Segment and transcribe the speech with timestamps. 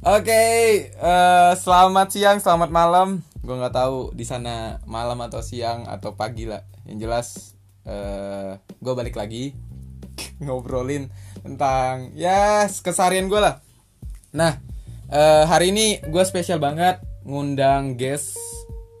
[0.00, 0.32] Oke,
[0.96, 3.20] eh, selamat siang, selamat malam.
[3.44, 6.64] Gue nggak tahu di sana malam atau siang atau pagi lah.
[6.88, 7.28] Yang jelas,
[7.84, 9.52] eh gue balik lagi
[10.40, 11.12] ngobrolin
[11.44, 13.60] tentang ya keseharian gue lah.
[14.32, 14.56] Nah,
[15.12, 16.96] eh, hari ini gue spesial banget
[17.28, 18.40] ngundang guest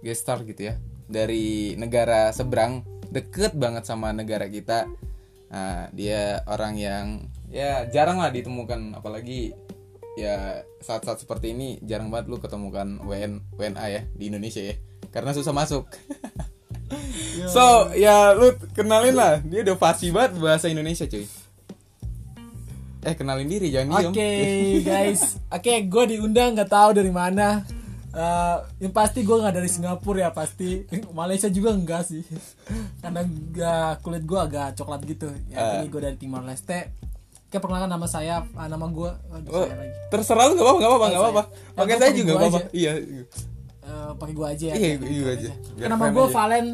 [0.04, 0.76] guest star gitu ya
[1.08, 4.84] dari negara seberang, deket banget sama negara kita.
[5.48, 9.56] Nah, dia orang yang ya jarang lah ditemukan, apalagi
[10.20, 10.36] ya
[10.84, 14.76] saat-saat seperti ini jarang banget lu ketemukan WN WNA ya di Indonesia ya
[15.08, 15.88] karena susah masuk
[17.54, 21.24] so ya lu kenalin lah dia udah fasih banget bahasa Indonesia cuy
[23.00, 27.64] eh kenalin diri jangan Oke diem guys, oke gue diundang nggak tahu dari mana.
[28.10, 30.84] Eh, yang pasti gue nggak dari Singapura ya pasti.
[31.14, 32.20] Malaysia juga enggak sih,
[33.00, 33.22] karena
[33.54, 35.30] gak, kulit gue agak coklat gitu.
[35.48, 35.74] Ya, Eh.
[35.80, 36.90] ini gue dari Timor Leste.
[37.50, 39.10] Oke perkenalkan nama saya, ah, nama gue,
[39.50, 39.66] Oh,
[40.06, 41.74] terserah lu gak apa-apa gak apa-apa Oh, gak apa-apa saya.
[41.74, 42.70] pakai saya juga gua gak apa-apa aja.
[42.70, 42.92] iya
[43.82, 44.74] Eh, pakai gue aja ya.
[44.78, 45.50] Iya, iya gua aja.
[45.74, 46.34] Biar nama keren gue aja.
[46.38, 46.66] Valen.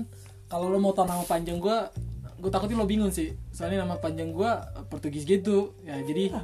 [0.47, 1.79] Kalau lo mau tau nama panjang gue,
[2.37, 3.33] gue takutnya lo bingung sih.
[3.49, 4.51] Soalnya nama panjang gue
[4.87, 5.73] Portugis gitu.
[5.81, 6.37] Ya jadi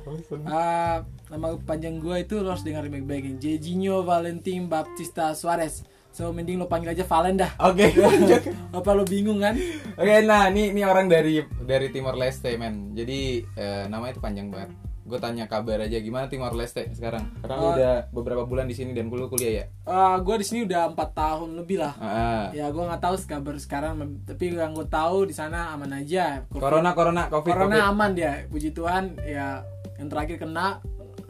[0.48, 3.36] ah, nama panjang gue itu lo harus dengar baik-baik.
[3.36, 5.84] Jorginho Valentim Baptista Suarez.
[6.12, 7.56] So mending lo panggil aja Valen dah.
[7.58, 7.88] oke
[8.76, 9.56] Apa lo bingung kan?
[9.94, 12.92] Oke, nah ini ini orang dari dari Timor Leste, men.
[12.92, 14.70] Jadi eh, namanya itu panjang banget.
[15.02, 17.26] Gue tanya kabar aja gimana Timor Leste sekarang?
[17.40, 17.72] Karena lu Oh.
[17.74, 19.64] udah beberapa bulan di sini dan lu kuliah ya.
[19.82, 21.96] Ah, gue di sini udah empat tahun lebih lah.
[21.96, 26.44] Ah, Ya gue nggak tahu kabar sekarang, tapi yang gue tahu di sana aman aja.
[26.46, 27.90] Covid- Corona, corona, covid, Corona covid.
[27.90, 29.16] aman dia, puji Tuhan.
[29.18, 29.64] Ya
[29.96, 30.78] yang terakhir kena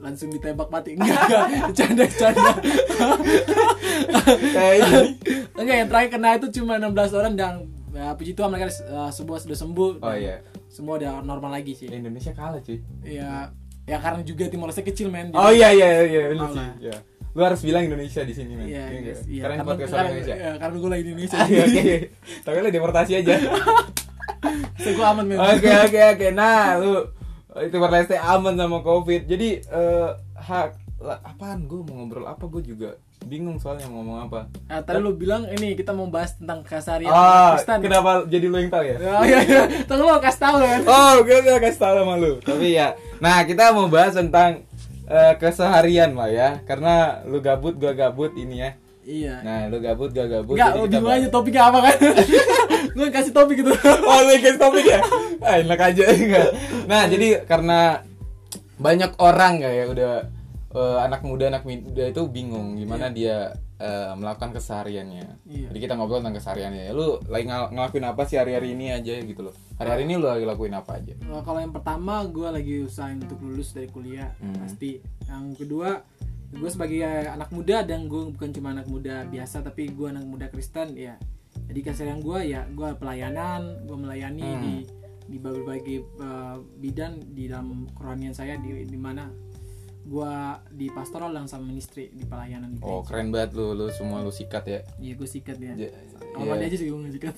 [0.03, 0.99] langsung ditembak mati.
[0.99, 2.11] Enggak, enggak.
[4.53, 5.01] Kayak ini.
[5.55, 7.53] Enggak, yang terakhir kena itu cuma 16 orang dan
[7.95, 10.03] ya, puji Tuhan mereka uh, semua sudah sembuh.
[10.03, 10.43] Oh iya.
[10.67, 11.87] Semua udah normal lagi sih.
[11.87, 12.83] Indonesia kalah cuy.
[13.07, 13.55] Ya,
[13.87, 15.31] ya karena juga Timor Leste kecil men.
[15.33, 16.59] Oh iya iya iya lu sih.
[16.59, 16.75] Kalah.
[16.83, 16.97] Iya.
[17.33, 18.69] Lu harus bilang Indonesia di sini, men.
[18.69, 19.43] Iya, Iya iya.
[19.49, 20.37] Karena podcast orang karena, Indonesia.
[20.37, 21.39] ya, karena gue lagi di Indonesia.
[21.41, 21.97] Ah, Iya, oke.
[22.45, 23.35] Tapi lu deportasi aja.
[24.85, 25.39] so, gue aman men.
[25.41, 26.27] Oke oke oke.
[26.37, 26.93] Nah, lu
[27.53, 29.25] Timor Leste aman sama covid.
[29.25, 30.69] Jadi eh hak
[31.03, 34.41] apaan gue mau ngobrol apa gue juga bingung soalnya mau ngomong apa.
[34.67, 37.79] Nah, tadi lu bilang ini kita mau bahas tentang keseharian Ah, Pakistan.
[37.79, 38.97] kenapa jadi lu yang tahu ya?
[38.99, 39.63] Oh iya, iya.
[39.83, 40.81] Tunggu lo kasih tahu kan.
[40.83, 42.39] Oh, gue udah kasih tau sama lu.
[42.39, 44.67] Tapi ya, nah kita mau bahas tentang
[45.07, 46.49] eh, keseharian lah ya.
[46.63, 48.71] Karena lu gabut, gua gabut ini ya.
[49.03, 49.35] Iya.
[49.43, 50.55] Nah, lu gabut, gua gabut.
[50.55, 51.97] Enggak, lo kita bingung aja topiknya apa kan?
[52.93, 53.73] gue kasih topik gitu.
[54.09, 55.01] Oh, lu kasih topik ya?
[55.39, 56.49] Ah, enak aja enggak.
[56.85, 58.01] Nah, jadi karena
[58.77, 60.13] banyak orang kayak udah
[60.71, 65.27] eh, anak muda anak muda itu bingung gimana dia eh, melakukan kesehariannya.
[65.45, 65.67] Iya.
[65.71, 66.91] Jadi kita ngobrol tentang kesehariannya.
[66.91, 69.55] Lu lagi ngal- ngelakuin apa sih hari-hari ini aja gitu loh.
[69.75, 71.15] Hari-hari ini lu lagi lakuin apa aja?
[71.21, 74.57] Nah, kalau yang pertama gue lagi usahain untuk lulus dari kuliah Hmm.
[74.59, 74.99] pasti.
[75.27, 76.03] Yang kedua
[76.53, 80.47] gue sebagai anak muda dan gue bukan cuma anak muda biasa tapi gue anak muda
[80.47, 81.17] Kristen ya.
[81.73, 84.61] Jadi keseharian gue ya gue pelayanan, gue melayani Hmm.
[84.61, 84.75] di
[85.23, 89.33] di berbagai uh, bidang di dalam kerohanian saya di di mana
[90.03, 90.35] gue
[90.75, 94.29] di pastoral dan sama ministry di pelayanan di Oh keren banget lu, lu semua lu
[94.29, 94.81] sikat ya.
[95.01, 95.73] Iya gue sikat ya.
[96.33, 96.65] Kalau iya.
[96.65, 97.35] aja sih gue sikat.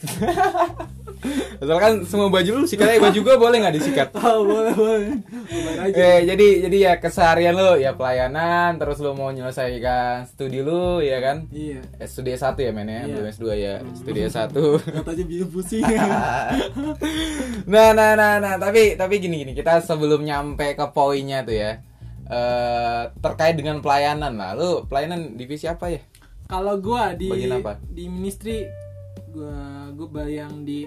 [1.56, 4.08] Asalkan semua baju lu sikat aja, baju gua boleh nggak disikat?
[4.20, 5.16] oh, boleh boleh.
[5.24, 5.96] Boleh aja.
[5.96, 11.18] Eh jadi jadi ya keseharian lu ya pelayanan, terus lu mau menyelesaikan studi lu ya
[11.24, 11.48] kan?
[11.48, 11.80] Iya.
[11.96, 13.14] Eh, studi S1 ya men ya, Iya.
[13.16, 13.74] belum S2 ya.
[13.96, 14.48] Studi S1.
[15.00, 15.84] Katanya biar pusing.
[17.72, 21.80] nah, nah, nah, nah, tapi tapi gini gini, kita sebelum nyampe ke poinnya tuh ya.
[22.24, 24.56] eh terkait dengan pelayanan lah.
[24.56, 26.00] Lu pelayanan divisi apa ya?
[26.48, 27.80] Kalau gua di apa?
[27.84, 28.64] di ministry
[29.34, 30.86] gua gua yang di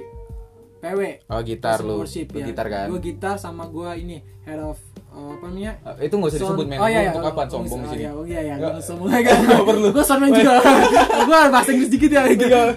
[0.79, 1.01] PW.
[1.27, 1.99] Oh, gitar lu.
[1.99, 2.45] Worship, ya.
[2.47, 2.87] gitar kan?
[2.87, 4.79] Gua gitar sama gua ini head of
[5.11, 5.73] uh, apa namanya?
[5.97, 6.77] Eh, itu nggak usah disebut men.
[6.79, 7.11] Oh iya, iya.
[7.11, 8.01] untuk apa sombong di oh, sini?
[8.01, 8.55] iya, Oh iya, iya.
[8.55, 9.29] Nggak- Gua sombong aja.
[9.35, 9.87] nggak perlu.
[9.91, 10.53] Gua soundman juga.
[11.27, 12.21] gua bahasa Inggris dikit ya.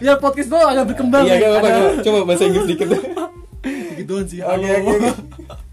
[0.01, 1.25] Biar podcast gua agak berkembang.
[1.29, 1.49] Iya, ya.
[1.55, 1.63] gak.
[1.63, 2.89] Ada- Coba bahasa Inggris dikit.
[4.01, 4.41] Gituan sih.
[4.41, 4.67] Oke Halo.
[4.81, 5.69] oke oke.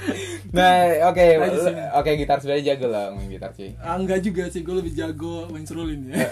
[0.50, 0.74] Nah,
[1.06, 1.74] oke, Aja sih.
[1.94, 3.70] oke gitar sebenarnya jago lah main gitar sih.
[3.78, 6.26] Ah, enggak juga sih, gue lebih jago main serulin ya.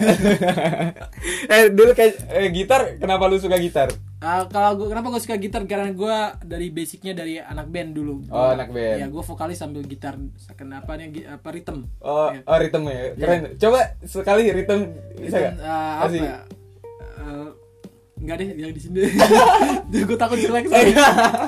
[1.53, 3.89] eh dulu kayak eh, gitar, kenapa lu suka gitar?
[4.19, 8.27] Ah, kalau gue kenapa gue suka gitar karena gue dari basicnya dari anak band dulu.
[8.27, 8.99] Oh, anak band.
[8.99, 10.19] Ya gue vokalis sambil gitar.
[10.57, 11.87] Kenapa nih apa rhythm?
[12.03, 12.43] Oh, Ya.
[12.43, 13.55] oh ritme ya, keren.
[13.55, 15.55] Coba sekali ritme bisa gak?
[15.63, 16.37] ah, apa ya?
[17.19, 17.49] Eh,
[18.19, 19.01] enggak deh, yang di sini.
[20.09, 20.97] gue takut jelek soalnya.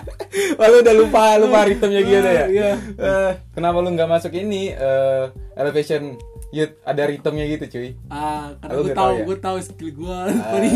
[0.58, 2.44] Wah, lu udah lupa lupa ritmenya gitu ya?
[2.46, 2.70] Iya.
[2.96, 5.24] Eh, kenapa lu nggak masuk ini eh,
[5.58, 6.14] elevation
[6.50, 7.88] youth ada ritmenya gitu cuy?
[8.10, 9.24] Ah, karena gue tahu, ya?
[9.26, 10.16] gue tahu skill gue.
[10.16, 10.74] Ah, Paling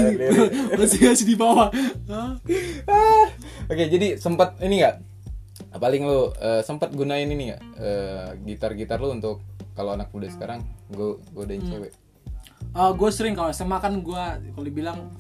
[0.79, 1.69] masih masih di bawah.
[2.11, 2.35] Ah.
[2.91, 3.27] Ah,
[3.71, 4.97] Oke, jadi sempat ini nggak
[5.75, 9.43] paling lu eh, sempet gunain ini nggak eh, gitar-gitar lu untuk
[9.75, 11.71] kalau anak muda sekarang gue godain Hmm.
[11.71, 11.93] cewek
[12.75, 14.25] gue sering kalau SMA kan gue
[14.55, 15.11] kalau dibilang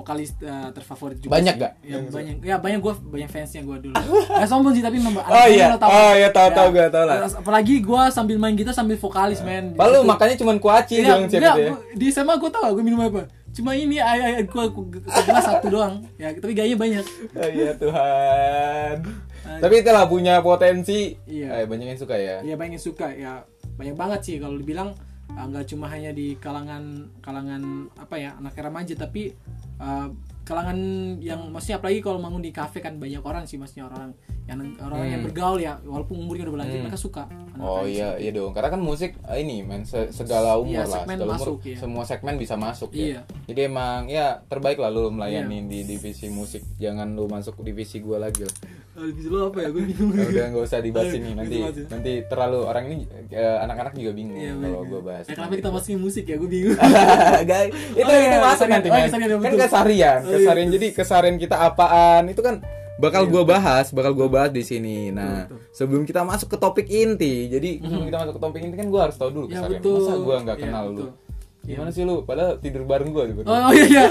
[0.00, 1.62] vokalis uh, terfavorit juga Banyak sih.
[1.62, 1.72] gak?
[1.82, 3.94] ya banyak ya banyak gue banyak fansnya gue dulu
[4.32, 5.76] nggak sombong sih tapi nomor Oh iya.
[5.76, 7.28] Oh iya, tahu- tahu gua, tahu lah.
[7.28, 11.38] apalagi gue sambil main gitar sambil vokalis men Lalu makanya cuman kuaci Iya, dong cewek
[11.38, 11.70] enggak, itu ya.
[11.70, 14.64] gua- di SMA gue tau gue minum apa cuma ini air air gue
[15.04, 17.04] segelas satu doang ya tapi gayanya banyak
[17.34, 18.96] Oh iya Tuhan.
[19.40, 21.18] Tapi itulah punya potensi.
[21.24, 21.48] Iya.
[21.52, 22.38] Eh, banyak yang suka ya.
[22.40, 23.42] ya banyak yang suka ya
[23.72, 24.94] banyak banget sih kalau dibilang
[25.36, 29.34] nggak cuma hanya di kalangan kalangan apa ya anak remaja tapi
[29.82, 30.08] uh,
[30.50, 30.78] kalangan
[31.18, 34.10] yang maksudnya apalagi kalau bangun di kafe kan banyak orang sih maksudnya orang
[34.44, 37.66] yang orang yang bergaul ya walaupun umurnya udah berlanjut mereka suka Hmm.
[37.66, 38.50] Oh iya iya dong.
[38.50, 41.76] Karena kan musik eh, ini men se- segala umur Iya, lah, segala umur masuk, iya.
[41.76, 43.04] semua segmen bisa masuk ya.
[43.04, 43.20] Iya.
[43.44, 45.68] Jadi emang ya terbaik lah lu melayani Iya.
[45.68, 46.64] di divisi musik.
[46.78, 48.54] Jangan lu masuk divisi gua lagi lah.
[48.92, 51.62] Ah, di lo apa ya gue bingung Ya udah nggak usah dibahas ini nanti Gitu
[51.64, 51.82] aja.
[51.90, 52.96] nanti terlalu orang ini
[53.28, 55.24] eh, anak-anak juga bingung Iya, kalau gua bahas.
[55.24, 56.76] ya kenapa kita masukin musik ya gue bingung
[57.50, 58.70] Guys, itu Oh, iya, itu masuk kesarian.
[58.72, 59.06] nanti Oh, ya,
[59.38, 60.38] kan kesarian, iya.
[60.42, 60.68] Kesarian.
[60.72, 62.64] Jadi kesarian kita apaan itu kan
[63.00, 65.08] bakal gua bahas, bakal gua bahas di sini.
[65.08, 65.58] Nah, Betul.
[65.72, 69.00] sebelum kita masuk ke topik inti, jadi sebelum kita masuk ke topik inti kan gua
[69.08, 69.72] harus tahu dulu ya kesarian.
[69.80, 70.94] betul Masa gua nggak Ya, kenal lu?
[70.96, 71.10] betul.
[71.60, 72.24] Gimana sih lu?
[72.24, 73.40] Padahal tidur bareng gua gitu.
[73.44, 74.04] Oh, oh iya iya.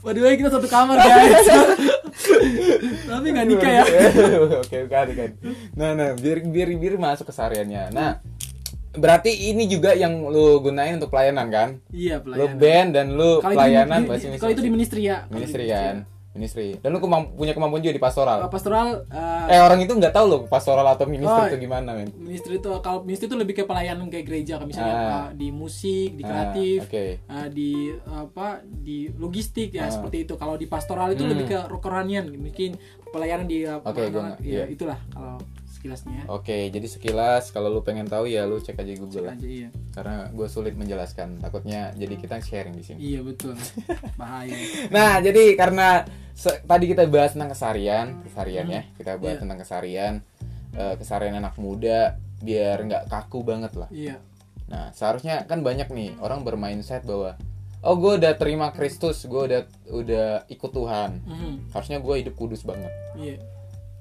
[0.00, 1.48] Waduh kita satu kamar guys.
[3.10, 3.84] Tapi nggak nikah ya.
[4.60, 5.30] Oke, kan.
[5.76, 7.92] Nah, nah, biar biar biar masuk kesariannya.
[7.92, 8.18] Nah,
[8.94, 11.68] berarti ini juga yang lu gunain untuk pelayanan kan?
[11.88, 12.56] Iya Lu pelayanan.
[12.56, 15.18] band dan lu itu pelayanan di- bahasa Kalau itu di ministry ya.
[15.28, 15.96] Ministry kan
[16.34, 19.94] ministry dan lu kemam- punya kemampuan juga di pastoral Kalau pastoral uh, eh orang itu
[19.94, 23.38] nggak tahu loh pastoral atau ministry Oh, itu gimana men ministry itu kalau ministry itu
[23.38, 25.06] lebih ke pelayanan kayak gereja kayak misalnya Ah.
[25.06, 27.06] uh, di musik, di Ah, kreatif, oke.
[27.30, 27.70] uh, di
[28.02, 29.90] apa di logistik ya Ah.
[29.92, 30.34] seperti itu.
[30.34, 31.30] Kalau di pastoral itu Hmm.
[31.30, 34.64] lebih ke kerohanian, mungkin pelayanan di uh, Oke, mana- gua ya iya.
[34.66, 35.38] itulah kalau
[35.84, 36.24] sekilasnya.
[36.32, 39.68] oke jadi sekilas kalau lu pengen tahu ya lu cek aja Google lah Aja iya.
[39.92, 43.52] karena gue sulit menjelaskan takutnya jadi kita sharing di sini Iya betul.
[44.20, 44.56] Bahaya.
[44.88, 46.08] nah jadi karena
[46.64, 49.42] tadi kita bahas tentang kesarian kesarian ya kita bahas Iya.
[49.44, 50.14] tentang kesarian
[50.72, 54.16] eh, kesarian anak muda biar nggak kaku banget lah Iya.
[54.64, 57.36] Nah, seharusnya kan banyak nih orang bermindset bahwa
[57.84, 59.60] oh gue udah terima Kristus, gue udah
[59.92, 61.20] udah ikut Tuhan.
[61.20, 61.52] Mhm.
[61.68, 62.88] Harusnya gue hidup kudus banget.
[63.12, 63.44] Iya.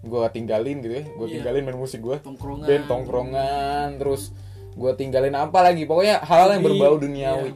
[0.03, 1.33] Gue tinggalin gitu ya, gue Iya.
[1.39, 2.67] tinggalin main musik gue, Tongkrongan.
[2.67, 4.35] band tongkrongan, terus
[4.73, 5.83] gue tinggalin apa lagi?
[5.83, 7.51] Pokoknya hal yang berbau duniawi.
[7.51, 7.55] Iya.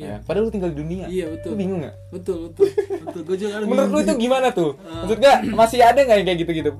[0.00, 1.04] Ya, padahal lu tinggal di dunia.
[1.06, 1.52] Iya, betul.
[1.52, 1.92] Lu bingung gak?
[2.08, 2.72] Betul betul.
[3.04, 3.20] betul.
[3.20, 4.72] Gue juga Menurut lu itu gimana tuh?
[4.80, 5.04] Ah.
[5.04, 6.70] Maksud gak masih ada nggak yang kayak gitu-gitu?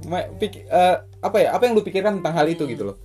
[0.41, 1.49] Pik- eh, apa ya?
[1.53, 2.73] Apa yang lu pikirkan tentang hal itu Hmm.
[2.73, 2.97] gitu loh?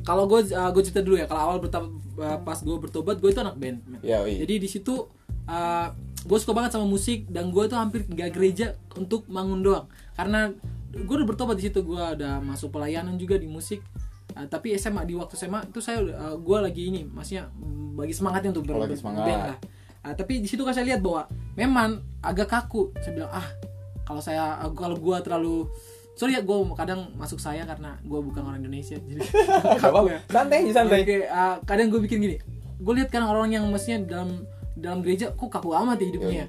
[0.00, 1.92] kalau gue gue cerita dulu ya kalau awal bertobat
[2.40, 4.40] pas gue bertobat gue itu anak band Ya, iya.
[4.40, 5.04] jadi di situ
[6.20, 9.84] gue suka banget sama musik dan gue tuh hampir nggak gereja untuk bangun doang
[10.16, 10.56] karena
[10.92, 13.82] gue udah bertobat di situ gue udah masuk pelayanan juga di musik
[14.30, 18.14] Uh, tapi SMA di waktu SMA itu saya uh, gue lagi ini maksudnya mm, bagi
[18.14, 19.24] semangatnya untuk ber- Oh, lagi ber- semangat.
[19.26, 19.58] band lah
[20.00, 21.90] Uh, tapi di situ kan saya lihat bahwa memang
[22.20, 23.42] agak kaku saya bilang ah
[24.00, 25.66] kalau saya kalau gue terlalu
[26.14, 29.18] sorry ya gue kadang masuk saya karena gue bukan orang Indonesia jadi
[29.76, 30.22] Gak apa-apa.
[30.24, 31.00] Santai, santai.
[31.02, 32.36] Oke, uh, kadang gue bikin gini.
[32.76, 36.44] Gue lihat kan orang yang maksudnya dalam dalam gereja kok kaku amat ya hidupnya.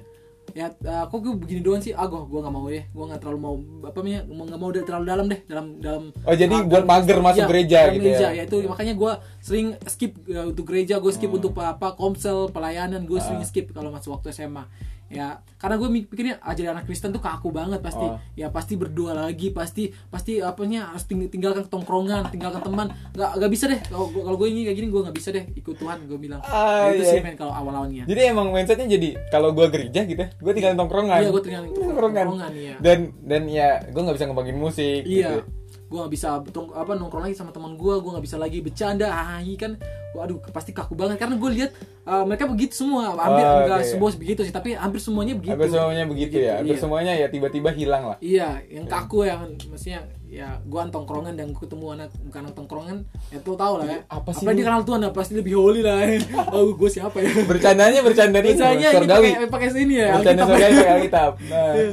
[0.52, 1.92] Ya, uh, kok gue begini doang sih?
[1.92, 2.84] Ah, gue gue nggak mau deh.
[2.86, 4.20] Gue nggak terlalu mau apa namanya?
[4.26, 6.02] Mau nggak mau deh terlalu dalam deh dalam dalam.
[6.22, 8.30] Oh, jadi uh, buat dalam- mager masuk Iya, gereja dalam gitu gereja, ya?
[8.36, 8.42] ya.
[8.44, 13.16] itu makanya gue sering skip uh, untuk gereja, gue skip untuk apa, komsel, pelayanan, gue
[13.16, 13.24] Ah.
[13.24, 14.68] sering skip kalau masuk waktu SMA.
[15.12, 15.28] Ya,
[15.60, 18.02] karena gue pikirnya ah, jadi anak Kristen tuh kaku banget pasti.
[18.02, 18.16] Oh.
[18.32, 22.88] Ya pasti berdoa lagi, pasti pasti apanya harus ting- tinggalkan tongkrongan, tinggalkan teman.
[23.12, 26.08] Nggak nggak bisa deh kalau gue ini kayak gini gue nggak bisa deh ikut Tuhan
[26.08, 26.40] gue bilang.
[26.42, 27.12] Ah, itu iya.
[27.12, 28.08] sih men kalau awal-awalnya.
[28.08, 31.20] Jadi emang mindsetnya jadi kalau gua gereja gitu, gue tinggalin tongkrongan.
[31.20, 32.24] Iya, gua tinggalin tongkrongan.
[32.26, 32.74] tongkrongan, iya.
[32.80, 35.02] Dan dan ya gue nggak bisa ngembangin musik.
[35.04, 35.28] Iya.
[35.28, 35.61] Gitu.
[35.92, 39.12] Gue gak bisa tong, apa nongkrong lagi sama teman gue, gue gak bisa lagi bercanda,
[39.12, 39.76] hahaha kan,
[40.16, 41.70] waduh pasti kaku banget karena gue lihat
[42.08, 43.90] uh, mereka begitu semua, hampir Oh, enggak oke.
[43.92, 45.52] semua begitu sih, tapi hampir semuanya begitu.
[45.52, 46.64] Hampir semuanya begitu, ya.
[46.64, 46.80] Hampir iya.
[46.80, 48.16] semuanya ya tiba-tiba hilang lah.
[48.24, 50.00] Iya, yang kaku yang maksudnya
[50.32, 52.96] ya gua tongkrongan dan gua ketemu anak bukan anak tongkrongan,
[53.28, 54.00] ya tuh tau lah ya.
[54.08, 56.00] Apa sih Apalagi kenal Tuhan, nah, pasti lebih holy lah.
[56.56, 57.32] oh, gue siapa ya?
[57.44, 60.08] Bercandanya bercanda ini Biasanya ini pakai pakai sini ya.
[60.16, 61.32] Bercanda surgawi pakai Alkitab.
[61.52, 61.72] Nah.
[61.76, 61.92] Iya.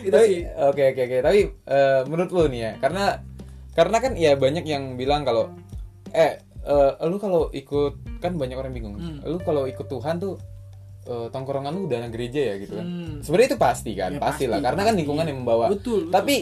[0.06, 0.40] Itu sih.
[0.48, 1.18] Oke oke oke.
[1.20, 3.04] Tapi eh, menurut lu nih ya, karena
[3.72, 5.54] karena kan ya banyak yang bilang kalau
[6.10, 8.94] eh eh, lu kalau ikut kan banyak orang bingung.
[8.98, 9.18] Hmm.
[9.24, 10.36] Lu kalau ikut Tuhan tuh
[11.08, 12.86] eh, tongkrongan lu udah gereja ya gitu kan.
[12.86, 13.16] Hmm.
[13.24, 14.60] Sebenarnya itu pasti kan, Ya, pasti, lah.
[14.60, 15.00] Karena kan pasti.
[15.00, 15.66] lingkungan yang membawa.
[15.72, 16.12] Betul, betul.
[16.12, 16.36] Tapi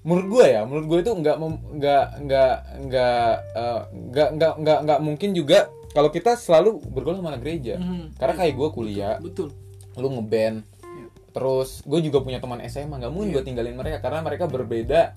[0.00, 1.36] menurut gue ya, menurut gue itu nggak
[1.76, 2.54] nggak nggak
[2.88, 5.58] nggak eh, nggak nggak nggak nggak mungkin juga
[5.90, 7.76] kalau kita selalu bergaul sama gereja.
[7.76, 8.16] Mhm.
[8.16, 9.52] Karena kayak gue kuliah, Betul.
[9.94, 11.06] lu ngeband Iya.
[11.30, 15.14] terus gue juga punya teman SMA nggak mungkin gue tinggalin mereka karena mereka berbeda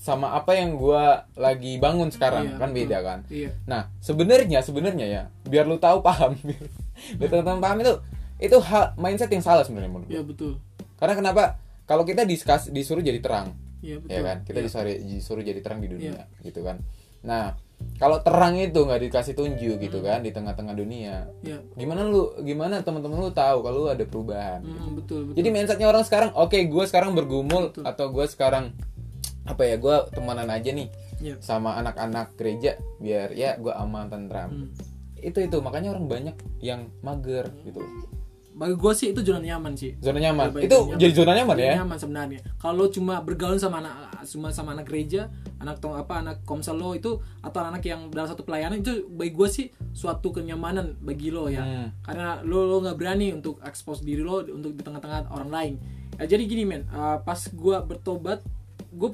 [0.00, 2.44] sama apa yang gua lagi bangun sekarang.
[2.46, 2.78] Iya, kan betul.
[2.80, 3.18] beda kan?
[3.28, 3.50] Iya.
[3.66, 6.32] Nah sebenarnya sebenarnya ya biar lu tahu paham
[7.20, 7.94] biar teman-teman paham itu
[8.40, 10.14] itu hal mindset yang salah sebenarnya menurut gua.
[10.14, 10.52] iya betul.
[10.96, 11.44] Karena kenapa?
[11.84, 13.52] Kalau kita diskus, disuruh jadi terang.
[13.80, 14.08] Iya betul.
[14.10, 14.36] Ya kan?
[14.42, 14.64] Kita Iya.
[14.64, 16.80] disuruh disuruh jadi terang di dunia gitu kan?
[17.20, 17.52] Nah
[17.96, 20.06] kalau terang itu nggak dikasih tunjuk gitu Hmm.
[20.06, 21.28] kan di tengah-tengah dunia.
[21.40, 21.60] Iya.
[21.74, 25.36] Gimana lu gimana teman-teman lu tahu kalau lu ada perubahan Mm, betul betul.
[25.36, 27.84] Jadi mindsetnya orang sekarang oke gue sekarang bergumul Betul.
[27.84, 28.72] atau gue sekarang
[29.48, 30.88] apa ya gue temenan aja nih
[31.20, 31.36] Iya.
[31.38, 34.50] sama anak-anak gereja biar ya gue aman tentram.
[34.50, 34.68] Hmm.
[35.20, 35.60] itu itu.
[35.60, 37.84] Makanya orang banyak yang mager gitu.
[38.56, 40.00] Bagi gue sih itu zona nyaman sih.
[40.00, 40.48] Zona nyaman.
[40.48, 40.96] Lebih itu nyaman.
[40.96, 42.40] jadi zona nyaman Zona ya nyaman sebenarnya.
[42.56, 45.28] Kalau cuma bergaul sama anak cuma sama anak gereja
[45.60, 49.32] anak tong apa anak komsel lo itu atau anak yang dalam satu pelayanan itu bagi
[49.36, 51.60] gue sih suatu kenyamanan bagi lo ya.
[51.60, 51.88] Hmm.
[52.00, 55.74] karena lo lo nggak berani untuk expose diri lo untuk di tengah-tengah orang lain.
[56.16, 58.40] Ya, jadi gini men uh, pas gue bertobat
[58.90, 59.10] gue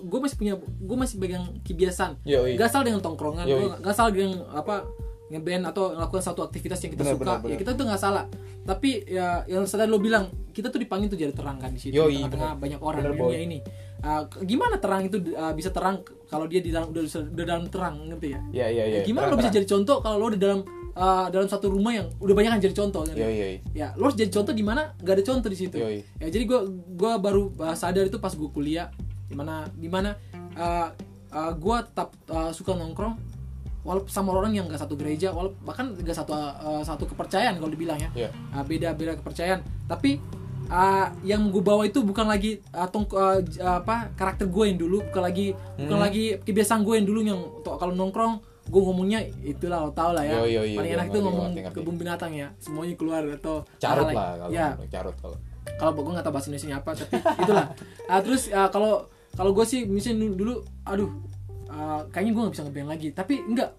[0.00, 2.22] gue masih punya gue masih pegang kebiasaan.
[2.22, 2.54] Yoi.
[2.54, 4.86] gasal dengan tongkrongan gue gasal dengan apa
[5.30, 7.22] ngeband atau melakukan satu aktivitas yang kita Benar, suka.
[7.22, 7.50] benar, benar.
[7.50, 8.24] ya kita tuh nggak salah.
[8.60, 11.94] Tapi ya yang tadi lo bilang kita tuh dipanggil tuh jadi terang kan di situ.
[11.94, 12.62] Yoi, di tengah-tengah benar.
[12.62, 13.46] banyak orang Benar, di dunia boy.
[13.46, 13.58] ini.
[14.00, 17.94] Ke- gimana terang itu ah, bisa terang kalau dia di dalam udah, udah dalam terang
[18.10, 18.40] ngerti ya?
[18.50, 19.00] Ya ya ya.
[19.04, 22.34] Gimana lo bisa jadi contoh kalau lo di dalam ah, dalam satu rumah yang udah
[22.34, 23.14] banyak yang jadi contoh kan?
[23.14, 26.02] ya ya ya lo harus jadi contoh di mana nggak ada contoh di situ Yoi.
[26.18, 26.60] ya jadi gua
[26.94, 28.90] gua baru uh, sadar itu pas gua kuliah
[29.26, 30.18] di mana di mana
[30.54, 30.88] uh,
[31.30, 33.14] uh, gua tetap uh, suka nongkrong
[33.80, 37.72] walaupun sama orang yang nggak satu gereja walaupun bahkan nggak satu uh, satu kepercayaan kalau
[37.72, 40.20] dibilang ya ya uh, beda beda kepercayaan tapi
[40.68, 45.00] uh, yang gue bawa itu bukan lagi uh, tong uh, apa karakter gue yang dulu
[45.08, 45.46] bukan lagi
[45.80, 46.04] bukan Hmm.
[46.04, 50.42] lagi kebiasaan gue yang dulu yang kalau nongkrong gue ngomongnya itulah lo tau lah ya.
[50.42, 51.76] Yo, yo, yo, paling yo, enak itu ngomong ngerti, ngerti.
[51.80, 52.48] kebun binatang ya.
[52.60, 54.68] Semuanya keluar atau carut lah kalau ya.
[54.90, 55.36] carut kalau.
[55.70, 57.66] Kalau gue nggak tahu bahasa Indonesia apa tapi itulah.
[58.06, 61.08] Ah, terus ah, kalau kalau gue sih misalnya dulu, aduh
[61.66, 63.08] ah, kayaknya gue nggak bisa ngeband lagi.
[63.14, 63.70] Tapi enggak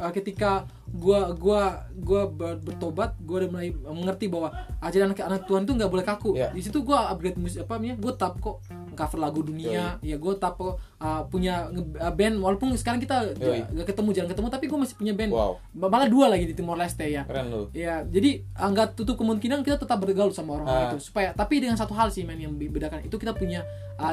[0.00, 4.48] Ah, ketika gue gua gua ber- bertobat gue udah mulai mengerti bahwa
[4.80, 6.40] ajaran anak anak Tuhan itu nggak boleh kaku.
[6.40, 6.48] Iya.
[6.56, 10.32] di situ gue upgrade musik apa namanya gue tap kok cover lagu dunia ya gue
[10.34, 13.64] tap kok ah, punya ah, band walaupun sekarang kita Yoi.
[13.66, 15.52] nggak ketemu jarang ketemu tapi gue masih punya band Wow.
[15.72, 19.76] malah dua lagi di Timor Leste ya keren lu Ya, jadi nggak tutup kemungkinan kita
[19.76, 20.80] tetap bergaul sama orang Ah.
[20.88, 23.62] itu supaya tapi dengan satu hal sih men yang bedakan itu kita punya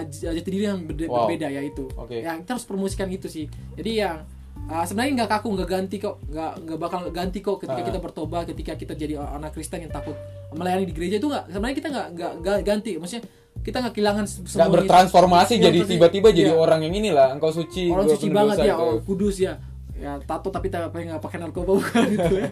[0.04, 1.26] j- jati diri yang berde- Wow.
[1.26, 1.88] berbeda ya itu.
[1.94, 2.20] Oke.
[2.20, 3.48] Ya kita harus promosikan itu sih.
[3.74, 4.28] Jadi yang
[4.66, 7.88] ah, sebenarnya nggak kaku nggak ganti kok nggak nggak bakal ganti kok ketika Ah.
[7.88, 10.12] kita bertobat ketika kita jadi anak Kristen yang takut
[10.50, 13.24] melayani di gereja itu nggak sebenarnya kita nggak nggak ganti maksudnya
[13.68, 14.74] kita nggak kehilangan se- nggak semuanya.
[14.80, 16.58] bertransformasi Iya, jadi tiba-tiba jadi Iya.
[16.58, 18.80] orang yang inilah engkau suci orang suci banget ya gitu.
[18.82, 19.60] oh kudus ya
[19.94, 22.50] ya tato tapi tapi nggak pakai narkoba bukan gitu ya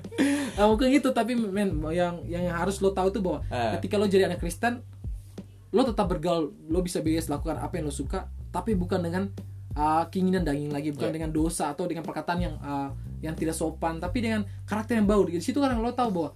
[0.54, 3.80] nah, mungkin gitu tapi men yang yang harus lo tahu tuh bahwa Ah.
[3.80, 4.84] ketika lo jadi anak Kristen
[5.70, 9.24] lo tetap bergaul lo bisa bebas lakukan apa yang lo suka tapi bukan dengan
[9.74, 11.16] uh, keinginan daging lagi bukan Ya.
[11.16, 15.28] dengan dosa atau dengan perkataan yang uh, yang tidak sopan tapi dengan karakter yang baru
[15.28, 16.30] di situ kan lo tahu bahwa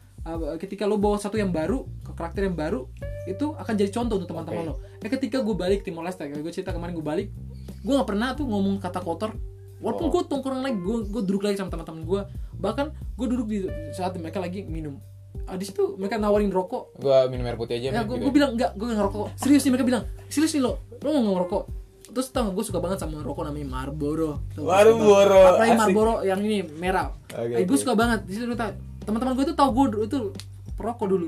[0.58, 2.86] ketika lo bawa satu yang baru ke karakter yang baru
[3.26, 4.70] itu akan jadi contoh untuk teman-teman Oke.
[4.70, 4.76] lo.
[5.00, 7.28] Ya ketika gue balik Timor Leste, gue cerita kemarin gue balik,
[7.80, 9.34] gue nggak pernah tuh ngomong kata kotor.
[9.80, 10.12] Walaupun Oh.
[10.12, 12.22] gue tongkrong lagi, gue gue duduk lagi sama teman-teman gue.
[12.58, 12.86] Bahkan
[13.16, 13.60] gue duduk di
[13.92, 15.00] saat mereka lagi minum.
[15.46, 17.00] Ah, di situ mereka nawarin rokok.
[17.00, 18.30] gua minum air putih aja Ya, gue gitu.
[18.30, 19.28] bilang enggak, gue nggak ngerokok.
[19.36, 21.64] Serius nih mereka bilang, serius nih lo, lo nggak ngerokok.
[22.10, 24.42] Terus tau gue suka banget sama rokok namanya Marlboro.
[24.58, 25.78] Marlboro, Apalagi.
[25.78, 27.14] Marlboro yang ini merah.
[27.30, 28.26] Oke, Eh, gue suka banget.
[28.26, 28.74] Di situ tau,
[29.10, 30.18] teman-teman gue itu tau gue dulu- itu
[30.74, 31.28] perokok dulu.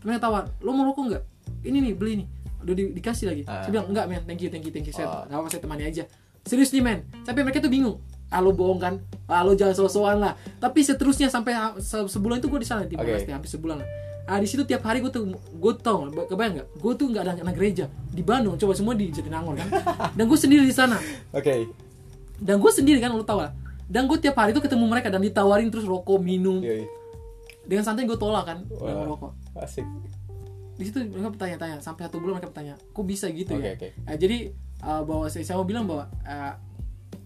[0.00, 1.22] Mereka tawar, lo mau rokok nggak?
[1.60, 2.28] Ini nih beli nih.
[2.60, 3.42] Udah di- dikasih lagi.
[3.44, 3.60] Ah.
[3.60, 4.92] Saya bilang enggak men, thank you, thank you, thank you.
[4.92, 5.22] Saya Oh.
[5.22, 6.08] apa saya temani aja.
[6.40, 7.04] Serius nih men.
[7.22, 8.00] Sampai mereka tuh bingung.
[8.26, 8.94] Ah lo bohong kan?
[9.26, 10.32] Ah lo jangan so-soan lah.
[10.56, 13.88] Tapi seterusnya sampai se- sebulan itu gue di sana di Leste hampir sebulan lah.
[14.24, 16.68] Ah di situ tiap hari gue tuh gue tau kebayang nggak?
[16.76, 19.68] Gue tuh nggak ada anak gereja di Bandung, coba semua di Jatinangor kan.
[20.16, 20.96] Dan gue sendiri di sana.
[21.30, 21.54] oke
[22.38, 23.50] Dan gue sendiri kan lo tau lah.
[23.84, 26.62] Dan gue tiap hari tuh ketemu mereka dan ditawarin terus rokok, minum.
[26.62, 26.86] Yoi.
[27.70, 29.06] Dengan santai gue tolak kan, Wah.
[29.06, 29.30] rokok.
[29.56, 29.86] asik
[30.74, 33.74] Di situ mereka bertanya-tanya sampai satu bulan mereka bertanya, kok bisa gitu Oke, ya?
[33.76, 33.88] oke.
[34.02, 34.38] Ya, jadi
[34.82, 36.54] uh, bahwa saya, saya mau bilang bahwa uh,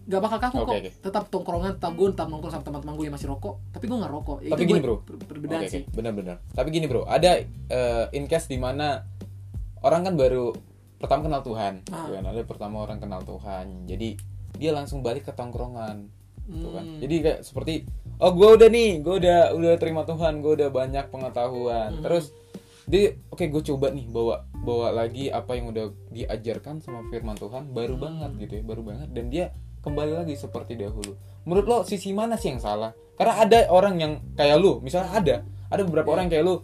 [0.05, 0.75] gak bakal kaku Oke, kok.
[0.77, 0.91] oke.
[1.01, 3.57] Tetap tongkrongan, tetap gue tetap nongkrong sama teman-teman gue yang masih rokok.
[3.71, 4.37] Tapi gue nggak rokok.
[4.39, 4.95] Ya, Tapi gini, bro.
[4.99, 5.81] per- Perbedaan Oke, sih.
[5.81, 5.95] oke.
[5.95, 9.01] benar-benar tapi gini bro ada eh, in case di mana
[9.79, 10.53] orang kan baru
[10.95, 12.05] pertama kenal Tuhan Ah.
[12.07, 14.15] kan ada pertama orang kenal Tuhan jadi
[14.53, 16.05] dia langsung balik ke tongkrongan
[16.45, 16.99] gitu kan Hmm.
[16.99, 17.83] jadi kayak seperti
[18.17, 22.01] oh gue udah nih gue udah udah terima Tuhan gue udah banyak pengetahuan Hmm.
[22.01, 22.31] terus
[22.85, 27.69] dia oke gue coba nih bawa bawa lagi apa yang udah diajarkan sama firman Tuhan
[27.69, 28.03] baru Hmm.
[28.03, 29.45] banget gitu ya baru banget dan dia
[29.81, 34.13] kembali lagi seperti dahulu menurut lo sisi mana sih yang salah karena ada orang yang
[34.33, 35.35] kayak lu misalnya ada
[35.67, 36.15] ada beberapa Iya.
[36.15, 36.55] orang kayak lu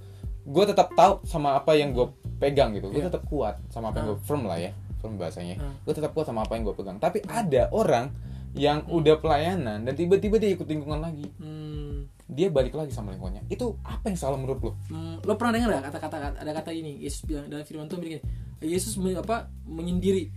[0.44, 2.06] gue tetap tahu sama apa yang gue
[2.38, 3.10] pegang gitu gue Iya.
[3.10, 5.74] tetap kuat sama apa yang gue firm lah ya firm bahasanya Hmm.
[5.80, 8.10] gue tetap kuat sama apa yang gue pegang tapi ada orang
[8.52, 11.24] yang udah pelayanan dan tiba-tiba dia ikut lingkungan lagi.
[11.40, 13.48] Hmm, dia balik lagi sama lingkungannya.
[13.48, 14.72] Itu apa yang salah menurut lo?
[14.92, 18.14] Hmm, lo pernah dengar gak kata-kata ada kata ini Yesus bilang dalam firman Tuhan bilang
[18.20, 18.24] gini,
[18.68, 20.32] Yesus men- apa menyendiri.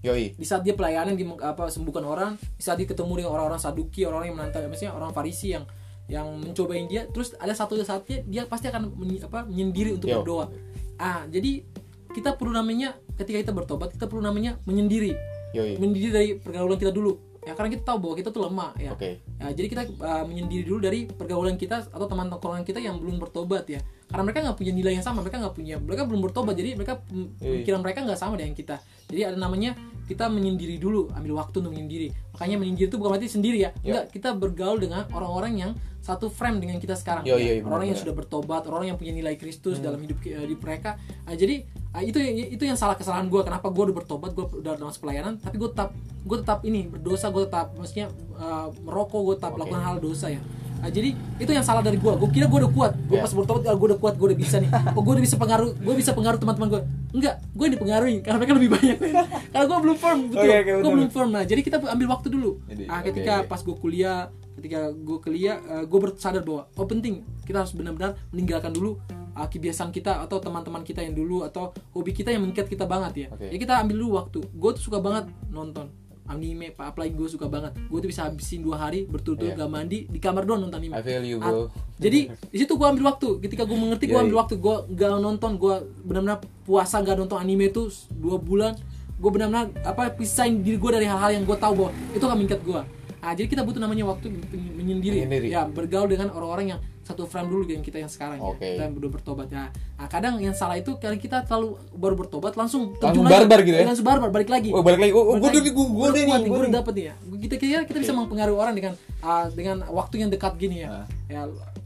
[0.00, 0.32] Yoi.
[0.34, 4.08] Di saat dia pelayanan di apa sembuhkan orang di saat dia ketemu dengan orang-orang saduki
[4.08, 5.68] orang-orang yang menantang maksudnya orang farisi yang
[6.10, 10.24] yang mencobain dia terus ada satu saatnya dia pasti akan menyi- apa menyendiri untuk Yo.
[10.24, 10.48] berdoa.
[10.96, 11.62] Ah jadi
[12.10, 15.14] kita perlu namanya ketika kita bertobat kita perlu namanya menyendiri.
[15.52, 15.76] Yoi.
[15.76, 19.10] Menyendiri dari pergaulan kita dulu ya karena kita tahu bahwa kita tuh lemah ya oke
[19.40, 23.16] Ya, jadi kita uh, menyendiri dulu dari pergaulan kita atau teman tongkrongan kita yang belum
[23.16, 23.80] bertobat ya.
[24.04, 27.00] Karena mereka nggak punya nilai yang sama, mereka nggak punya, mereka belum bertobat, jadi mereka
[27.08, 27.64] mm, Iya.
[27.64, 28.76] pikiran mereka nggak sama dengan kita.
[29.08, 29.72] Jadi ada namanya
[30.04, 32.12] kita menyendiri dulu, ambil waktu untuk menyendiri.
[32.36, 34.04] Makanya menyendiri itu bukan berarti sendiri ya, Ya.
[34.04, 34.04] enggak.
[34.12, 35.70] Kita bergaul dengan orang-orang yang
[36.10, 37.22] satu frame dengan kita sekarang.
[37.22, 37.54] Yo, ya.
[37.54, 38.04] yo, benar, orang yang benar.
[38.10, 39.86] sudah bertobat, orang yang punya nilai Kristus Hmm.
[39.86, 40.98] dalam hidup uh, di mereka.
[41.22, 42.18] Ah, jadi ah, itu
[42.50, 43.40] itu yang salah kesalahan gue.
[43.40, 47.30] Kenapa gue udah bertobat, gue udah masuk pelayanan, tapi gue tetap gue tetap ini berdosa,
[47.30, 49.62] gue tetap maksudnya uh, merokok, gue tetap Oke.
[49.62, 50.42] melakukan hal dosa ya.
[50.80, 52.08] Nah, jadi itu yang salah dari gue.
[52.08, 52.92] Gue kira gue udah kuat.
[53.04, 53.24] Gue Ya.
[53.28, 54.72] pas bertobat, gue udah kuat, gue udah bisa nih.
[54.96, 56.82] Oh, gue udah bisa pengaruh, gue bisa pengaruh teman-teman gue.
[57.20, 58.96] Enggak, gue yang dipengaruhi karena mereka lebih banyak.
[59.52, 60.40] karena gue belum firm, betul.
[60.40, 61.28] Oke, oke, gue belum firm.
[61.36, 62.50] Nah, jadi kita ambil waktu dulu.
[62.64, 63.48] Jadi, ah, ketika oke.
[63.52, 65.56] pas gue kuliah, ketika gue kuliah,
[65.88, 69.00] gue bersadar bahwa oh penting kita harus benar-benar meninggalkan dulu
[69.34, 73.26] uh, kebiasaan kita atau teman-teman kita yang dulu atau hobi kita yang mengikat kita banget
[73.26, 73.28] ya.
[73.32, 73.48] Oke.
[73.50, 74.38] Ya kita ambil dulu waktu.
[74.52, 75.88] Gue tuh suka banget nonton
[76.30, 76.94] anime, Pak.
[76.94, 77.74] Apalagi gue suka banget.
[77.90, 79.66] Gue tuh bisa habisin dua hari berturut-turut Iya.
[79.66, 80.94] gak mandi di kamar doang nonton anime.
[80.94, 81.66] I feel you bro
[82.00, 83.42] jadi di situ gue ambil waktu.
[83.44, 84.54] Ketika gue mengerti, gue ambil waktu.
[84.56, 85.74] Gue gak nonton, gue
[86.06, 88.72] benar-benar puasa gak nonton anime itu dua bulan.
[89.20, 92.60] Gue benar-benar apa pisahin diri gue dari hal-hal yang gue tahu bahwa itu akan mengikat
[92.64, 92.80] gue.
[93.20, 95.20] Nah, jadi kita butuh namanya waktu men- menyendiri.
[95.20, 95.48] Menyendiri.
[95.48, 98.62] Ya, bergaul dengan orang-orang yang satu frame dulu dengan kita yang sekarang Oke.
[98.62, 98.70] ya.
[98.70, 99.68] Kita yang udah bertobat ya.
[99.94, 103.34] Nah, kadang yang salah itu kalau kita terlalu baru bertobat langsung Langsung terjun lagi.
[103.36, 103.84] barbar gitu ya?
[103.84, 104.70] Langsung barbar balik lagi.
[104.70, 107.54] oh balik lagi oh, gue udah gue udah nih gue udah dapet nih ya kita
[107.56, 111.04] kira kita bisa mempengaruhi orang dengan ah, dengan waktu yang dekat gini ya Ah.
[111.26, 111.40] ya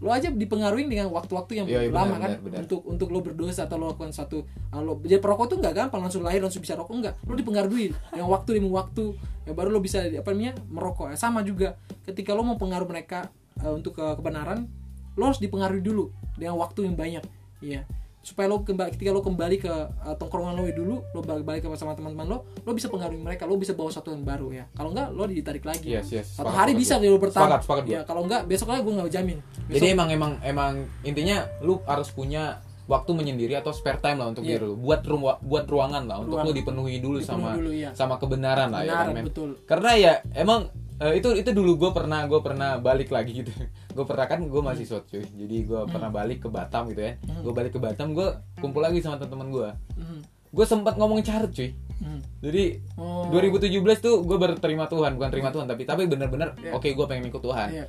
[0.04, 2.58] lo aja dipengaruhi dengan waktu-waktu yang Iya, iya, lama benar, kan benar, benar.
[2.68, 4.44] untuk untuk lo berdosa atau lo lakukan satu
[4.76, 6.92] lo jadi perokok tuh nggak gampang langsung lahir langsung bisa rokok.
[6.92, 9.16] Enggak lo dipengaruhi yang waktu demi waktu.
[9.48, 11.08] Ya baru lo bisa apa namanya merokok.
[11.08, 13.32] Ya sama juga ketika lo mau pengaruh mereka
[13.64, 14.68] ah, untuk ke kebenaran
[15.16, 17.24] lo harus dipengaruhi dulu dengan waktu yang banyak.
[17.64, 17.88] Iya
[18.24, 21.92] supaya lo kembali ketika lo kembali ke uh, tongkrongan lo dulu lo balik balik sama
[21.92, 25.12] teman-teman lo lo bisa pengaruhi mereka lo bisa bawa sesuatu yang baru ya kalau enggak
[25.12, 26.26] lo ditarik lagi Yes, yes.
[26.34, 27.92] satu hari bisa lo bertahan Sepakat, sepakat gua.
[27.92, 31.78] ya kalau enggak besok lagi gue nggak jamin Jadi Besok- emang emang emang intinya lu
[31.84, 34.56] harus punya waktu menyendiri atau spare time lah untuk Iya.
[34.56, 34.76] diri lu.
[34.76, 36.44] Buat ruang buat ruangan lah untuk Ruang.
[36.44, 37.90] lu dipenuhi dulu Dipenuhi sama dulu, iya.
[37.92, 39.50] sama kebenaran lah ya Kebenaran, kan, betul.
[39.64, 43.50] Karena ya emang eh, itu itu dulu gue pernah gue pernah balik lagi gitu.
[43.96, 45.02] gue pernah kan gue masih Hmm.
[45.02, 45.24] cuy.
[45.24, 47.12] Jadi gue pernah balik ke Batam gitu ya.
[47.40, 49.68] Gue balik ke Batam gue kumpul lagi sama teman-teman gue.
[49.96, 50.18] Mhm.
[50.50, 51.74] Gue sempat ngomong carut cuy.
[51.96, 52.20] Mhm.
[52.40, 53.26] Jadi Oh.
[53.28, 56.74] 2017 tuh gue berterima Tuhan, bukan terima Tuhan tapi tapi bener-bener Iya.
[56.74, 57.86] oke gue pengen ikut Tuhan Iya.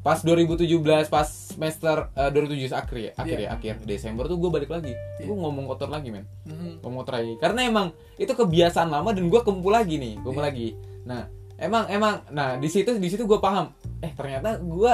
[0.00, 0.68] pas 2017
[1.06, 3.46] pas semester eh, 2017 akhir ya akhir Iya.
[3.46, 6.82] ya akhir Desember tuh gue balik lagi gue ngomong kotor lagi men Mhm.
[6.82, 10.48] ngomong kotor lagi karena emang itu kebiasaan lama dan gue kumpul lagi nih kumpul Iya.
[10.50, 10.68] lagi
[11.04, 11.24] nah
[11.64, 12.14] emang emang.
[12.30, 13.72] Nah di situ di situ gue paham.
[13.98, 14.92] Eh ternyata gue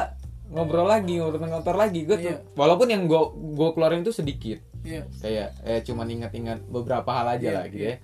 [0.48, 2.02] ngobrol lagi ngobrol kotor lagi.
[2.02, 2.42] Gue Iya.
[2.52, 3.20] walaupun yang gue
[3.52, 4.58] gue keluarin tuh sedikit.
[4.80, 5.04] Iya.
[5.12, 7.92] kayak eh cuman ingat-ingat beberapa hal aja Iya, lah gitu iya.
[7.92, 7.96] ya.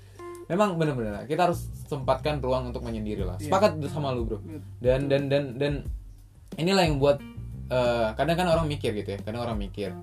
[0.47, 3.35] Memang bener-bener kita harus sempatkan ruang untuk menyendiri lah.
[3.37, 3.49] Iya.
[3.49, 4.39] sepakat sama lu bro.
[4.79, 5.73] Dan dan dan dan
[6.55, 7.17] inilah yang buat
[7.67, 9.19] eh, kadang kan orang mikir gitu ya.
[9.19, 9.97] Kadang orang mikir.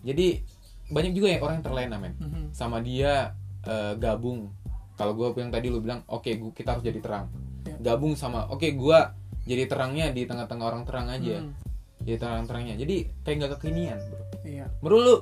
[0.00, 0.40] Jadi
[0.86, 2.14] banyak juga yang orang yang terlena men.
[2.16, 2.42] Mhm.
[2.50, 4.48] sama dia eh, gabung.
[4.94, 7.26] Kalau gue yang tadi lu bilang oke gua- kita harus jadi terang
[7.62, 7.76] Iya.
[7.80, 9.12] gabung sama oke gua
[9.44, 11.52] jadi terangnya di tengah-tengah orang terang aja Mhm.
[12.02, 14.66] jadi terang-terangnya jadi kayak nggak kekinian bro Iya.
[14.80, 15.14] menurut lu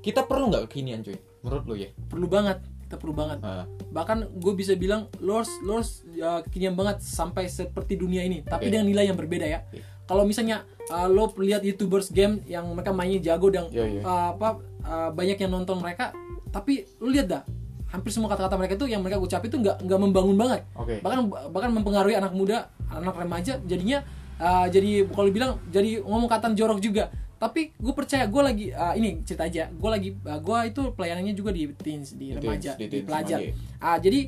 [0.00, 2.58] kita perlu nggak kekinian cuy menurut lu ya Perlu banget.
[2.84, 3.40] Kita perlu banget.
[3.40, 8.20] Ah, Bahkan gue bisa bilang lo harus lo harus ya, kekinian banget sampai seperti dunia
[8.20, 8.72] ini, tapi Oke.
[8.72, 9.64] dengan nilai yang berbeda ya.
[9.64, 9.80] Oke.
[10.04, 14.02] Kalau misalnya uh, lo lihat youtubers game yang mereka mainnya jago dan Iya, iya.
[14.04, 14.48] uh, apa
[14.84, 16.12] uh, banyak yang nonton mereka,
[16.48, 17.42] tapi lo lihat dah
[17.94, 20.66] hampir semua kata-kata mereka itu yang mereka ucap itu nggak nggak membangun banget.
[20.74, 20.98] Oke.
[20.98, 24.02] Bahkan bahkan mempengaruhi anak muda, anak remaja jadinya
[24.42, 27.14] uh, jadi kalau bilang jadi ngomong kata jorok juga.
[27.34, 31.34] Tapi gue percaya gue lagi uh, ini cerita aja, gue lagi uh, gue itu pelayanannya
[31.36, 33.38] juga di teens, di Di remaja, teens, di di, teens, pelajar.
[33.42, 33.84] remaja.
[33.84, 34.20] Ah jadi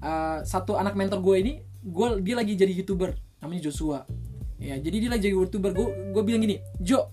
[0.00, 1.52] uh, satu anak mentor gue ini,
[1.84, 3.12] gue dia lagi jadi youtuber,
[3.44, 4.08] namanya Joshua.
[4.56, 5.70] Ya jadi dia lagi jadi youtuber.
[5.76, 7.12] Gue gue bilang gini, Jo,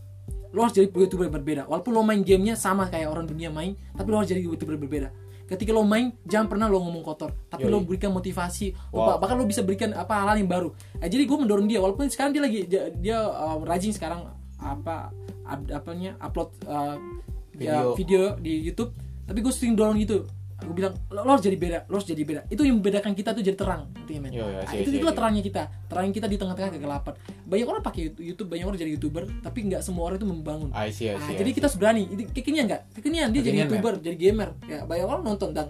[0.56, 1.62] lo harus jadi youtuber yang berbeda.
[1.67, 4.86] Walaupun lo main gamenya sama kayak orang dunia main, tapi lo harus jadi youtuber yang
[4.88, 5.10] berbeda.
[5.50, 7.74] Ketika lo main, jangan pernah lo ngomong kotor, tapi Yoi.
[7.74, 9.18] lo berikan motivasi, Wow.
[9.18, 10.70] bah- bahkan lo bisa berikan apa hal yang baru.
[11.02, 14.30] Eh, jadi gue mendorong dia, walaupun sekarang dia lagi dia, dia, uh, rajin sekarang
[14.62, 15.10] apa
[15.44, 17.02] up, apanya upload uh,
[17.58, 17.98] ya, Video.
[17.98, 18.94] video di YouTube,
[19.26, 20.30] tapi gue sering dorong gitu.
[20.60, 22.41] Aku bilang lo, lo harus jadi beda lo harus jadi beda.
[22.45, 24.32] Itu yang membedakan kita tuh jadi terang artinya men?
[24.32, 25.17] Yo, yo, Nah, siap, itu itulah siap.
[25.17, 25.62] terangnya kita.
[25.86, 27.13] Terangnya kita di tengah-tengah kegelapan.
[27.43, 30.69] Banyak orang pakai YouTube banyak orang jadi youtuber tapi nggak semua orang itu membangun.
[30.72, 31.56] I see, I Nah, see, I jadi see.
[31.56, 32.04] kita harus berani.
[32.06, 32.82] Itu kekinian nggak?
[32.93, 34.50] Kekinian dia jadi Kekinian, youtuber jadi gamer.
[34.63, 35.67] Ya banyak orang nonton dan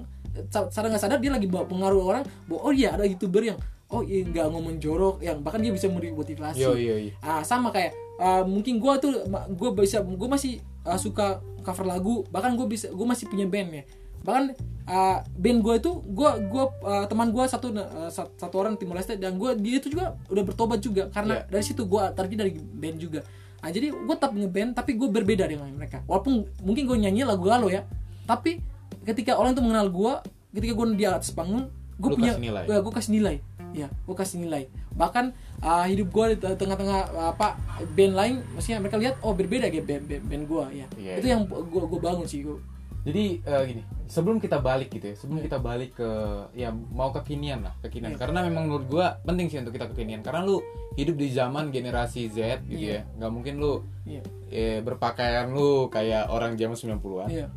[0.47, 3.58] sa- sadar nggak sadar dia lagi bawa pengaruh orang bahwa oh iya ada youtuber yang
[3.89, 6.58] oh iya nggak ngomong jorok yang bahkan dia bisa memberi motivasi.
[6.58, 7.12] Yo, yo, yo.
[7.19, 9.12] ah sama kayak ah, mungkin gue tuh
[9.49, 13.69] gue bisa gue masih ah, suka cover lagu bahkan gue bisa gue masih punya band
[13.71, 13.84] ya
[14.21, 14.51] bahkan
[14.86, 17.69] ah, band gue itu gue gue ah, teman gue satu
[18.10, 21.47] sat- satu orang Timor Leste dan gue dia itu juga udah bertobat juga karena Iya.
[21.47, 23.21] dari situ gue terjadi dari band juga.
[23.60, 25.99] Ah jadi gue tetap ngeband tapi gue berbeda dengan mereka.
[26.08, 27.84] Walaupun mungkin gue nyanyi lagu galau ya
[28.25, 28.62] tapi
[29.03, 30.13] ketika orang itu mengenal gue
[30.53, 32.34] ketika gue di atas panggung gue punya
[32.65, 33.36] ya gue kasih nilai.
[33.69, 34.63] Ya gue kasih nilai.
[34.95, 35.25] Bahkan
[35.62, 37.60] ah, hidup gue di tengah-tengah ah, apa
[37.93, 40.88] band lain maksudnya mereka lihat oh berbeda kayak band, band, band gue ya.
[40.97, 41.34] Iya, itu iya.
[41.38, 42.58] yang gue gue bangun sih gue
[43.00, 45.46] Jadi eh, gini, sebelum kita balik gitu ya, sebelum Iya.
[45.48, 46.10] kita balik ke
[46.54, 48.14] ya mau kekinian lah, kekinian.
[48.14, 48.20] Iya.
[48.20, 50.20] Karena memang menurut gua penting sih untuk kita kekinian.
[50.20, 50.60] Karena lu
[50.94, 53.08] hidup di zaman generasi Z gitu Iya.
[53.08, 57.30] ya, nggak mungkin lu iya eh, berpakaian lu kayak orang zaman 90-an.
[57.30, 57.48] iya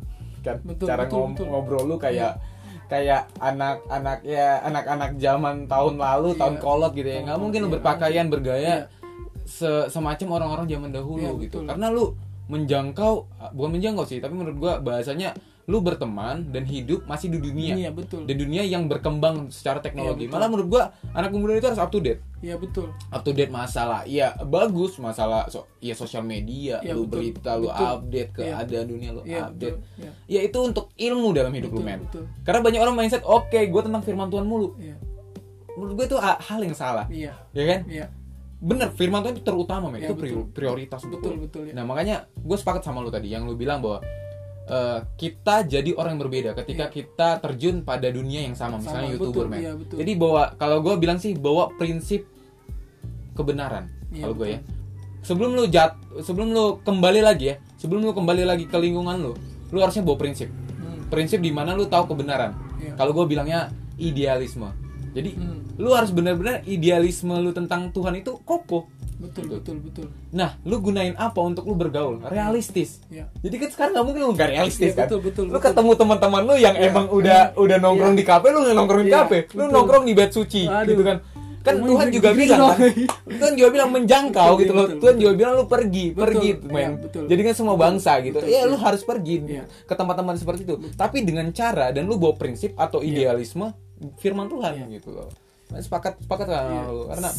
[0.41, 1.47] Kan Betul, cara betul, ngom- betul.
[1.47, 2.35] ngobrol lu kayak
[2.85, 6.39] kayak anak-anak ya anak-anak zaman tahun lalu, Iya.
[6.39, 7.19] tahun kolot gitu ya.
[7.21, 7.75] Nggak mungkin lu kolot, iya.
[7.79, 8.77] berpakaian bergaya Iya.
[9.43, 11.59] se- semacam orang-orang zaman dahulu Iya, gitu.
[11.59, 11.63] betul.
[11.65, 12.05] Karena lu
[12.53, 13.13] menjangkau
[13.51, 17.71] bukan menjangkau sih, tapi menurut gua bahasanya lu berteman dan hidup masih di dunia.
[17.73, 18.27] Iya, betul.
[18.27, 20.27] Dan dunia yang berkembang secara teknologi.
[20.27, 20.35] Iya, betul.
[20.35, 22.19] Malah menurut gua anak muda itu harus up to date.
[22.37, 24.03] iya betul Up to date masalah.
[24.03, 27.31] Iya, bagus masalah so, ya sosial media, Iya, lu betul.
[27.31, 27.87] berita, lu Betul.
[27.89, 28.51] update Iya.
[28.51, 29.75] keadaan dunia lu iya update.
[29.79, 31.99] betul iya Ya itu untuk ilmu dalam hidup lu, Betul, men.
[32.03, 32.23] betul.
[32.43, 34.75] Karena banyak orang mindset, oke, gua tentang firman Tuhan mulu.
[34.77, 34.99] iya
[35.73, 37.07] Menurut gua itu ha- hal yang salah.
[37.07, 37.79] iya Ya kan?
[37.87, 38.05] iya
[38.63, 40.47] bener firman Tuhan itu terutama men Ya, itu betul.
[40.49, 41.43] prioritas Betul, lu.
[41.43, 41.73] betul, ya.
[41.73, 43.99] nah makanya gue sepakat sama lu tadi yang lu bilang bahwa
[44.65, 46.93] eh, kita jadi orang yang berbeda ketika Iya.
[46.93, 49.97] kita terjun pada dunia yang sama misalnya Sama, youtuber betul, men iya, betul.
[49.97, 52.23] jadi bawa kalau gue bilang sih bawa prinsip
[53.33, 54.55] kebenaran Iya, kalau gue betul.
[54.55, 54.59] ya
[55.19, 59.33] sebelum lu jat sebelum lu kembali lagi ya sebelum lu kembali lagi ke lingkungan lu
[59.69, 61.07] lu harusnya bawa prinsip Hmm.
[61.07, 62.93] prinsip di mana lu tahu kebenaran Iya.
[62.93, 64.67] kalau gue bilangnya idealisme
[65.13, 65.61] jadi Hmm.
[65.75, 71.15] lu harus benar-benar idealisme lu tentang Tuhan itu kokoh betul betul betul Nah, lu gunain
[71.15, 72.19] apa untuk lu bergaul?
[72.27, 72.99] Realistis.
[73.07, 73.29] Iya.
[73.37, 75.05] Jadi kan sekarang nggak mungkin lu nggak realistis Iya, kan?
[75.07, 75.63] betul, betul, lu betul.
[75.63, 78.19] ketemu teman-teman lu yang emang udah udah nongkrong Iya.
[78.19, 79.71] di kafe, lu nggak nongkrong di Iya, kafe, lu betul.
[79.71, 80.89] nongkrong di bed suci, Aduh.
[80.89, 81.17] gitu kan?
[81.63, 82.77] Kan Tuhan gitu- juga gitu bilang kan.
[83.31, 84.83] Tuhan juga bilang menjangkau Betul, gitu loh.
[84.83, 85.23] betul, Tuhan betul.
[85.23, 86.91] juga bilang lu pergi, Betul, pergi, iya, men.
[86.99, 87.23] betul.
[87.23, 88.35] Jadi kan semua bangsa gitu.
[88.35, 88.61] betul, ya iya.
[88.65, 89.63] lu harus pergi Iya.
[89.81, 90.75] ke tempat-tempat seperti itu.
[90.91, 93.71] Tapi dengan cara dan lu bawa prinsip atau idealisme
[94.17, 94.85] firman Tuhan Iya.
[94.93, 95.29] gitu loh.
[95.71, 96.81] Sepakat sepakat kan Iya.
[96.87, 97.03] lu?
[97.07, 97.29] Karena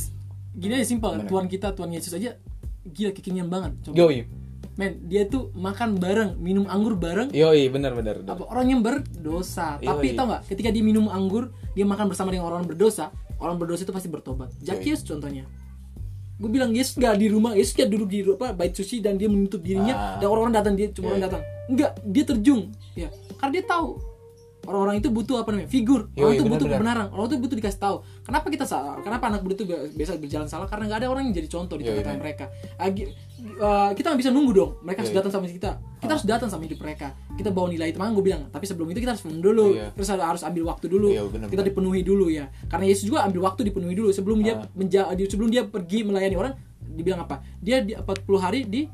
[0.52, 1.10] gini aja simpel?
[1.22, 2.38] Tuhan kita Tuhan Yesus aja
[2.84, 4.28] gila kekinian banget coba yoi,
[4.76, 8.20] men dia tuh makan bareng minum anggur bareng yoi, benar benar.
[8.20, 8.36] benar.
[8.36, 9.88] apa orang yang berdosa Yoi.
[9.88, 13.08] tapi tau nggak ketika dia minum anggur dia makan bersama dengan orang berdosa
[13.40, 15.48] orang berdosa itu pasti bertobat Zakius contohnya
[16.34, 19.26] gue bilang Yesus nggak di rumah Yesus nggak duduk di apa bait suci dan dia
[19.26, 20.18] menutup dirinya Ah.
[20.20, 21.26] dan orang-orang datang dia cuma Iya, orang iya.
[21.26, 22.60] datang enggak dia terjun
[22.92, 23.86] ya karena dia tahu
[24.66, 25.68] orang-orang itu butuh apa namanya?
[25.70, 26.08] Figur.
[26.12, 27.06] Yoi, orang itu butuh kebenaran.
[27.12, 27.96] Orang itu butuh dikasih tahu.
[28.24, 28.98] Kenapa kita salah?
[29.00, 30.66] Kenapa anak muda itu biasa berjalan salah?
[30.66, 32.44] Karena nggak ada orang yang jadi contoh di tengah-tengah mereka.
[32.76, 33.12] Agi-
[33.60, 34.70] uh, kita nggak bisa nunggu dong.
[34.82, 35.18] Mereka harus Yoi.
[35.20, 35.70] datang sama kita.
[36.00, 37.06] Kita harus datang sama hidup mereka.
[37.36, 38.42] Kita bawa nilai itu gue bilang.
[38.48, 39.66] Tapi sebelum itu kita harus minum dulu.
[39.76, 39.88] Iya.
[39.94, 41.08] terus harus harus ambil waktu dulu.
[41.08, 42.48] Iya, benar, kita dipenuhi dulu ya.
[42.68, 44.08] Karena Yesus juga ambil waktu dipenuhi dulu.
[44.12, 44.68] Sebelum dia Ah.
[44.76, 46.52] menja sebelum dia pergi melayani orang
[46.84, 47.40] dibilang apa?
[47.58, 48.86] Dia di 40 hari di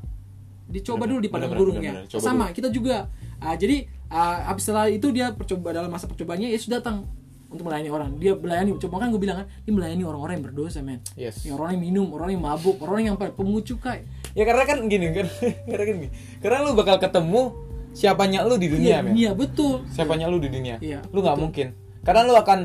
[0.71, 2.07] dicoba Benar, dulu di padang gurung ya.
[2.07, 3.11] Coba sama kita juga.
[3.43, 7.07] Ah, jadi ah, habis setelah itu dia percoba dalam masa percobaannya Yesus datang
[7.51, 10.79] untuk melayani orang dia melayani coba kan gue bilang kan dia melayani orang-orang yang berdosa
[10.79, 11.43] men Yes.
[11.43, 15.11] ya, orang yang minum orang yang mabuk orang yang pemungut cukai Ya karena kan gini
[15.11, 15.27] kan,
[15.69, 16.09] karena kan gini.
[16.39, 17.51] Karena lu bakal ketemu
[17.91, 19.13] siapanya lu di dunia, iya, men.
[19.19, 20.79] iya betul Siapanya lu di dunia.
[20.79, 21.75] Iya, lu nggak mungkin.
[22.07, 22.59] Karena lu akan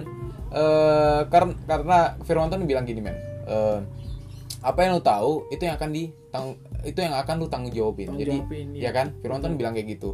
[0.54, 3.18] eh karena karena Firman Tuhan bilang gini, men.
[3.50, 3.78] Eh,
[4.62, 6.46] apa yang lu tahu itu yang akan ditang
[6.86, 8.14] itu yang akan lu tanggung jawabin.
[8.14, 8.90] Tanggung Jadi, jawabin, ya iya.
[8.94, 9.06] kan?
[9.18, 10.10] Firman Tuhan bilang kayak gitu.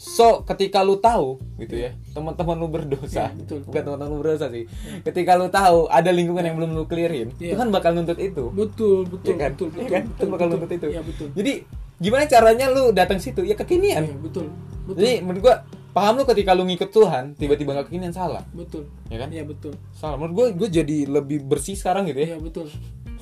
[0.00, 3.28] So, ketika lu tahu gitu ya, teman-teman lu berdosa.
[3.28, 3.58] Iya, betul.
[3.68, 4.64] Bukan teman-teman lu berdosa sih.
[5.02, 7.52] Ketika lu tahu ada lingkungan yang belum lu clearin, Iya.
[7.52, 8.48] Tuhan bakal nuntut itu.
[8.48, 9.50] betul betul Iya kan?
[9.52, 10.02] betul Iya betul kan?
[10.02, 10.56] betul, Tuhan bakal betul.
[10.56, 10.86] nuntut itu.
[10.88, 11.52] iya betul Jadi
[12.00, 13.44] gimana caranya lu datang situ?
[13.44, 14.02] Ya kekinian.
[14.02, 14.48] Iya, betul
[14.88, 15.56] betul Jadi menurut gua
[15.90, 19.28] paham lu ketika lu ngikut Tuhan tiba-tiba gak kekinian salah, betul ya kan?
[19.28, 20.16] iya betul Salah.
[20.16, 22.28] Menurut gua gua jadi lebih bersih sekarang gitu ya.
[22.32, 22.72] iya betul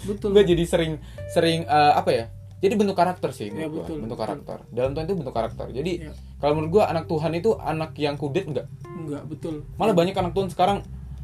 [0.07, 2.25] betul Gua jadi sering sering eh, apa ya?
[2.59, 3.87] Jadi bentuk karakter sih Iya, gua.
[3.87, 4.25] betul, bentuk betul.
[4.27, 4.59] karakter.
[4.69, 5.67] Dalam Tuhan itu bentuk karakter.
[5.71, 6.13] Jadi Iya.
[6.37, 8.67] kalau menurut gua anak Tuhan itu anak yang kudet enggak?
[8.85, 10.79] enggak betul Malah banyak anak Tuhan sekarang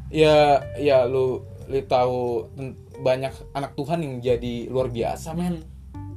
[0.07, 0.35] ya
[0.75, 2.47] ya lu lu tahu
[2.97, 5.59] banyak anak Tuhan yang jadi luar biasa men.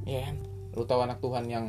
[0.05, 0.37] Ya kan?
[0.73, 1.65] Lu tahu anak Tuhan yang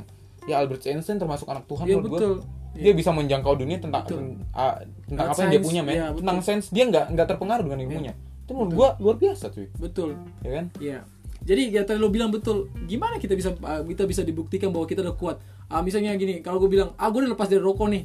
[0.46, 2.20] ya Albert Einstein termasuk anak Tuhan iya menurut gua.
[2.20, 2.34] betul
[2.72, 4.06] dia bisa menjangkau dunia tentang
[4.54, 6.22] ah, tentang Lewat apa yang dia punya men iya, betul.
[6.22, 8.14] tentang sains dia nggak nggak terpengaruh dengan ilmunya
[8.46, 10.10] itu menurut gua luar biasa cuy betul
[10.40, 11.00] ya kan Iya.
[11.42, 12.68] Jadi ya tadi lo bilang betul.
[12.84, 15.38] Gimana kita bisa uh, kita bisa dibuktikan bahwa kita udah kuat?
[15.66, 18.04] Ah, misalnya gini, kalau gue bilang, ah gue udah lepas dari rokok nih.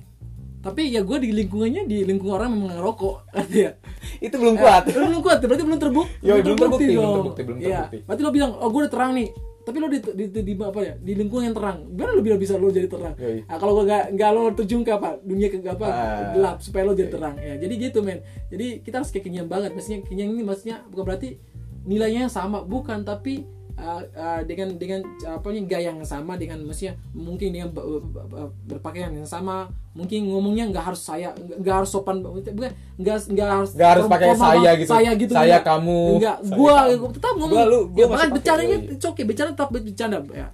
[0.60, 3.72] Tapi ya gue di lingkungannya di lingkungan orang memang ngerokok, artinya.
[4.16, 6.24] itu belum kuat Eh, belum kuat, berarti belum terbukti.
[6.24, 7.80] Yoi, belum terbukti, belum terbukti, belum Iya.
[7.84, 7.98] terbukti.
[8.08, 9.28] Berarti lo bilang, oh gue udah terang nih.
[9.64, 10.94] Tapi lo di, di, di, di- apa ya?
[10.96, 11.78] Di lingkungan yang terang.
[11.88, 13.16] Gimana lo bilang bisa lo jadi terang?
[13.16, 13.44] Yoi.
[13.44, 15.08] Nah, kalau gue gak, gak lo terjun ke apa?
[15.20, 15.84] Dunia ke apa?
[15.84, 16.32] Ah.
[16.32, 17.36] gelap supaya lo jadi terang.
[17.36, 18.20] Ya, jadi gitu men.
[18.48, 19.72] Jadi kita harus kayak kenyang banget.
[19.72, 21.40] Maksudnya kenyang ini maksudnya bukan berarti
[21.84, 23.04] nilainya sama, bukan.
[23.04, 23.44] Tapi
[23.78, 28.26] uh, uh, dengan dengan apa nih gaya yang sama dengan maksudnya mungkin dengan be- be-
[28.30, 32.54] be- berpakaian yang sama mungkin ngomongnya nggak harus saya nggak harus sopan bukan
[32.98, 34.90] nggak nggak harus Nggak harus pakai saya gitu.
[34.90, 35.62] saya gitu Saya, nggak.
[35.66, 36.00] kamu.
[36.18, 37.06] nggak Saya, gua kamu.
[37.14, 40.46] tetap ngomong Gua, lu, gua ya, bahkan bercandanya okay bercanda tetap bercanda ya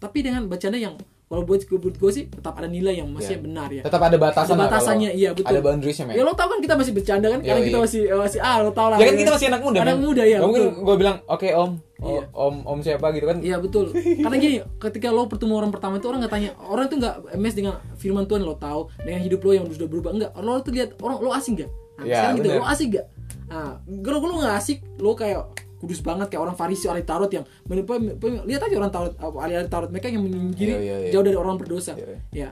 [0.00, 0.94] tapi dengan bercanda yang
[1.30, 3.44] kalau buat gue buat gue sih tetap ada nilai yang masih Iya.
[3.46, 5.46] benar ya tetap ada batasan Ada batasannya, iya, betul.
[5.46, 8.58] ada boundariesnya ya lo tau kan kita masih bercanda kan karena kita masih masih ah
[8.58, 11.22] lo tau lah ya kan kita masih anak muda anak muda ya mungkin gue bilang
[11.24, 12.32] oke om Oh, Iya.
[12.32, 13.92] om om siapa gitu kan Iya betul.
[14.24, 17.52] Karena gini, ketika lo bertemu orang pertama itu orang nggak tanya, orang tuh nggak emes
[17.52, 20.32] dengan firman Tuhan lo tahu, dengan hidup lo yang sudah berubah enggak.
[20.34, 21.68] Lo tuh lihat orang lo asik gak?
[21.68, 22.56] Nah, Iya, sekarang gitu, bener.
[22.56, 23.06] lo asik gak?
[23.52, 25.40] Nah, kalau lo nggak asik, lo kayak
[25.80, 27.44] kudus banget kayak orang Farisi, ahli Taurat yang
[28.44, 31.10] lihat aja orang Taurat, ahli ahli Taurat mereka yang menyingkiri Iya, iya, iya.
[31.10, 31.96] jauh dari orang berdosa.
[31.96, 32.20] Iya.
[32.30, 32.50] Ya.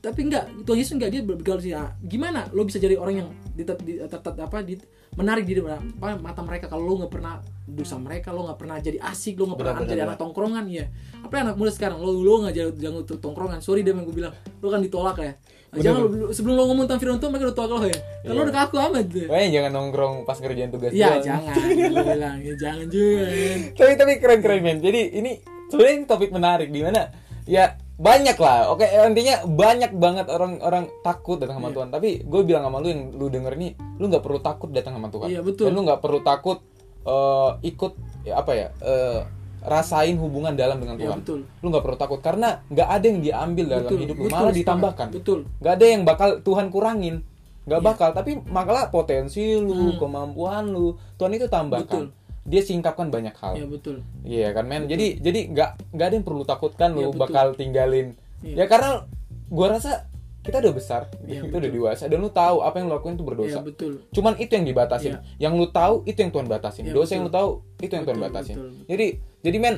[0.00, 1.72] Tapi enggak, Tuhan Yesus enggak dia bergaul sih.
[1.72, 4.76] Ah, gimana lo bisa jadi orang yang di, di, tetap apa di
[5.18, 8.98] menarik di apa, mata mereka kalau lo nggak pernah dosa mereka lo nggak pernah jadi
[9.02, 10.08] asik lo nggak pernah benar, jadi benar.
[10.14, 10.86] anak tongkrongan ya
[11.20, 11.98] apa yang anak muda sekarang?
[12.00, 13.58] Lo lo nggak jadi jangan tongkrongan.
[13.60, 14.32] Sorry deh yang gue bilang.
[14.64, 15.32] Lo kan ditolak ya.
[15.70, 17.98] Benar, jangan lo, sebelum lo ngomong tentang firman Tuhan mereka udah tolak lo ya.
[18.24, 21.22] Kalau lo udah kaku amat deh Pokoknya jangan nongkrong pas ngerjain tugas ya doang.
[21.22, 22.36] jangan gue bilang.
[22.40, 23.24] Ya jangan juga.
[23.78, 24.78] Tapi tapi keren keren men.
[24.80, 25.32] Jadi ini
[25.68, 27.02] sebenarnya ini topik menarik di mana
[27.44, 31.76] ya banyak lah oke intinya banyak banget orang-orang takut datang sama Iya.
[31.76, 34.96] Tuhan tapi gue bilang sama lu yang lu denger nih lu nggak perlu takut datang
[34.96, 35.68] sama Tuhan Iya, betul.
[35.68, 36.58] dan lu nggak perlu takut
[37.02, 37.92] eh, ikut
[38.24, 39.20] ya, apa ya eh,
[39.60, 41.40] rasain hubungan dalam dengan Iya, Tuhan betul.
[41.60, 44.54] lu nggak perlu takut karena nggak ada yang diambil dalam Betul, hidup lu betul, malah
[44.56, 45.38] ditambahkan Betul.
[45.60, 47.16] nggak ada yang bakal Tuhan kurangin
[47.60, 52.08] nggak bakal tapi malah potensi lu kemampuan lu Tuhan itu tambahkan Hmm.
[52.08, 52.19] Betul.
[52.50, 54.84] Dia singkapkan banyak hal ya betul Iya kan men.
[54.84, 57.20] Jadi jadi nggak nggak ada yang perlu takutkan lu Iya, betul.
[57.22, 58.06] bakal tinggalin.
[58.40, 58.54] Iya.
[58.54, 59.06] Ya karena
[59.46, 60.10] gua rasa
[60.40, 63.22] kita udah besar, Iya, kita udah dewasa dan lu tahu apa yang lu lakuin itu
[63.22, 63.50] berdosa.
[63.52, 65.12] ya betul Cuman itu yang dibatasin.
[65.14, 65.20] Iya.
[65.38, 66.82] Yang lu tahu itu yang Tuhan batasin.
[66.82, 67.38] Iya, Dosa yang lu betul.
[67.38, 68.56] tahu itu yang Tuhan Betul, batasin.
[68.56, 68.70] betul.
[68.88, 69.06] Jadi
[69.40, 69.76] jadi men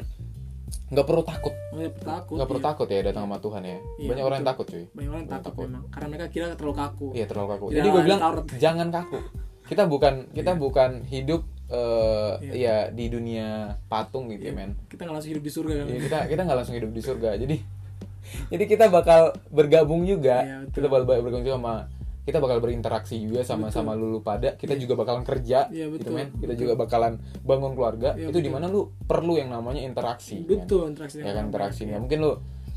[0.89, 1.55] nggak perlu takut.
[1.73, 2.69] nggak perlu takut Nggak perlu iya.
[2.69, 3.69] takut ya datang sama Tuhan ya.
[3.69, 4.53] Iya, Banyak orang yang betul.
[4.55, 4.85] takut cuy.
[4.89, 7.67] banyak orang yang takut memang karena mereka kira terlalu kaku Iya terlalu kaku.
[7.71, 8.21] Jadi gue bilang
[8.55, 9.19] jangan kaku.
[9.63, 11.41] Kita bukan kita bukan hidup
[11.73, 12.53] eh, Iya.
[12.53, 13.49] ya di dunia
[13.87, 14.77] patung gitu ya men.
[14.87, 15.87] kita nggak langsung hidup di surga kan?
[15.89, 17.31] Iya, kita kita nggak langsung hidup di surga.
[17.37, 17.57] Jadi
[18.53, 20.37] jadi kita bakal bergabung juga.
[20.41, 20.73] Iya, betul.
[20.75, 21.75] kita bakal bergabung juga sama
[22.23, 24.55] kita bakal berinteraksi juga sama sama lulu pada.
[24.55, 26.15] Kita juga bakalan kerja Iya, gitu betul.
[26.15, 26.29] men.
[26.37, 28.15] Kita juga bakalan bangun keluarga.
[28.15, 28.47] Iya, itu betul.
[28.47, 32.33] di mana lu perlu yang namanya interaksi betul interaksi ya kan interaksi nggak mungkin lu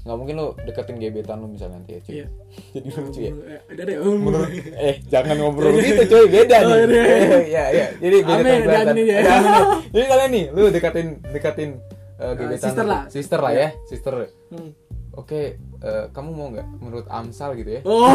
[0.05, 2.27] nggak mungkin lu deketin gebetan lu misalnya nanti ya cuy Iya.
[2.75, 6.69] jadi lucu ya Eh, ada deh om menurut eh jangan ngobrol gitu cuy beda nih
[6.69, 7.03] Oh, iya.
[7.55, 8.95] ya ya jadi beda Amin, kelihatan.
[8.95, 9.17] ya.
[9.17, 9.33] Ya.
[9.89, 11.69] jadi kalian nih lu deketin deketin
[12.15, 12.91] eh, gebetan sister lu.
[12.91, 13.01] lah.
[13.09, 14.13] sister lah ya sister
[14.45, 14.71] Hmm.
[15.11, 18.13] oke eh, kamu mau nggak menurut Amsal gitu ya Oh,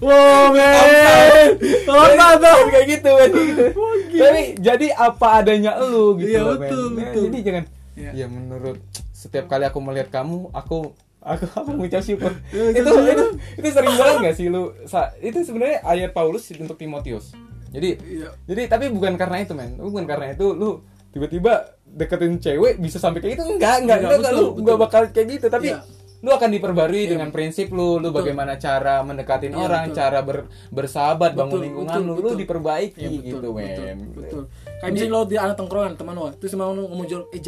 [0.00, 1.60] oh, men.
[1.86, 2.56] Oh, Jadi, mantap.
[2.66, 3.64] kayak gitu kan gitu.
[4.20, 6.60] tapi jadi apa adanya lu gitu Iya, loh, men.
[6.62, 7.22] betul, Nah, betul.
[7.26, 8.10] jadi jangan Iya.
[8.14, 8.78] ya menurut
[9.20, 12.32] setiap kali aku melihat kamu aku aku aku mengucap syukur
[12.72, 17.36] itu, itu itu sering banget gak sih lu sa- itu sebenarnya ayat Paulus untuk Timotius
[17.68, 18.32] jadi Iya.
[18.48, 20.80] jadi tapi bukan karena itu men bukan karena itu lu
[21.10, 21.52] tiba-tiba
[21.86, 24.58] deketin cewek bisa sampai kayak gitu enggak enggak Enggak, enggak, betul, lu betul.
[24.58, 25.80] enggak bakal kayak gitu tapi Iya.
[26.20, 29.98] lu akan diperbarui dengan prinsip lu lu bagaimana cara mendekatin Iya, orang betul.
[29.98, 32.38] cara ber- bersahabat bangun Betul, lingkungan betul, lu lu betul.
[32.38, 34.42] diperbaiki Iya, betul, gitu betul, men betul.
[34.80, 37.40] Kayak misalnya lo di anak tongkrongan teman lo, terus mau ngomong jorok, eh.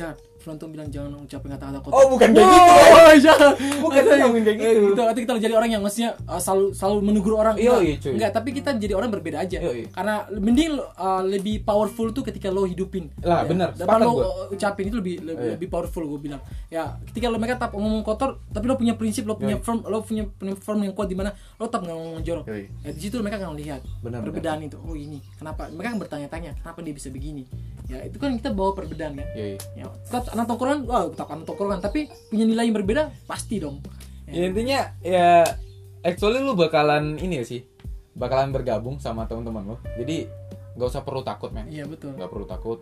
[0.43, 1.95] Tuhan bilang jangan ucapin kata-kata kotor.
[1.95, 3.15] Oh, bukan kayak gitu ya.
[3.31, 3.53] jangan.
[3.79, 4.87] Bukan, Maksudnya, ngomongin kayak eh, gitu.
[4.93, 5.03] gitu.
[5.07, 7.55] Nanti kita jadi orang yang maksudnya uh, selalu selalu menegur orang.
[7.57, 8.13] Iya, iya, cuy.
[8.19, 9.59] Enggak, tapi kita jadi orang berbeda aja.
[9.63, 9.87] Iya, iya.
[9.95, 13.09] Karena mending uh, lebih powerful tuh ketika lo hidupin.
[13.23, 13.71] Lah, bener.
[13.73, 14.27] Daripada Sepakat lo gua.
[14.51, 15.53] ucapin itu lebih lebih, Iya.
[15.57, 16.43] lebih powerful gue bilang.
[16.69, 19.65] Ya, ketika lo mereka tetap ngomong kotor, tapi lo punya prinsip, lo punya Iya.
[19.65, 20.25] firm, lo punya
[20.59, 22.49] firm yang kuat di mana lo tetap ngomong jorok.
[22.49, 22.67] Iya.
[22.83, 24.81] Ya, di situ mereka akan lihat Benar, perbedaan itu.
[24.81, 25.69] Oh ini, kenapa?
[25.69, 27.45] Mereka bertanya-tanya, kenapa dia bisa begini?
[27.91, 29.27] Ya itu kan kita bawa perbedaan kan.
[29.37, 29.59] Iya, iya.
[29.77, 33.85] Ya, tetap anak tongkrongan, wah tetap anak tongkrongan, tapi punya nilai yang berbeda pasti dong.
[34.25, 35.45] Ya, intinya ya
[36.01, 37.61] actually lu bakalan ini ya sih
[38.13, 39.77] bakalan bergabung sama teman-teman lu.
[39.95, 40.25] Jadi
[40.73, 41.69] nggak usah perlu takut men.
[41.69, 42.17] Iya betul.
[42.17, 42.81] nggak perlu takut.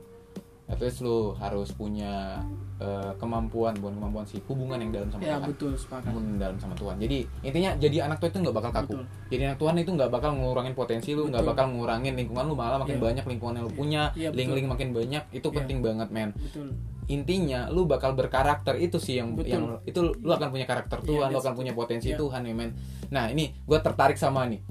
[0.71, 2.47] At least lu harus punya
[2.79, 5.51] eh, kemampuan bukan kemampuan sih hubungan yang dalam sama ya Tuhan.
[5.51, 6.07] betul sepakat.
[6.07, 6.95] Hubungan dalam sama Tuhan.
[7.03, 8.87] Jadi intinya jadi anak Tuhan itu nggak bakal kaku.
[8.95, 9.05] Betul.
[9.27, 12.79] jadi anak Tuhan itu nggak bakal ngurangin potensi lu nggak bakal ngurangin lingkungan lu malah
[12.79, 13.03] makin Iya.
[13.03, 14.03] banyak lingkungan yang lu punya.
[14.15, 15.57] Iya, link-link makin banyak itu Iya.
[15.59, 16.31] penting banget men.
[16.39, 16.79] Betul
[17.11, 19.51] intinya lu bakal berkarakter itu sih yang Betul.
[19.51, 22.19] yang itu lu akan punya karakter Iya, Tuhan lu that's akan punya potensi Iya.
[22.19, 22.71] Tuhan ya men
[23.11, 24.63] nah ini gue tertarik sama nih.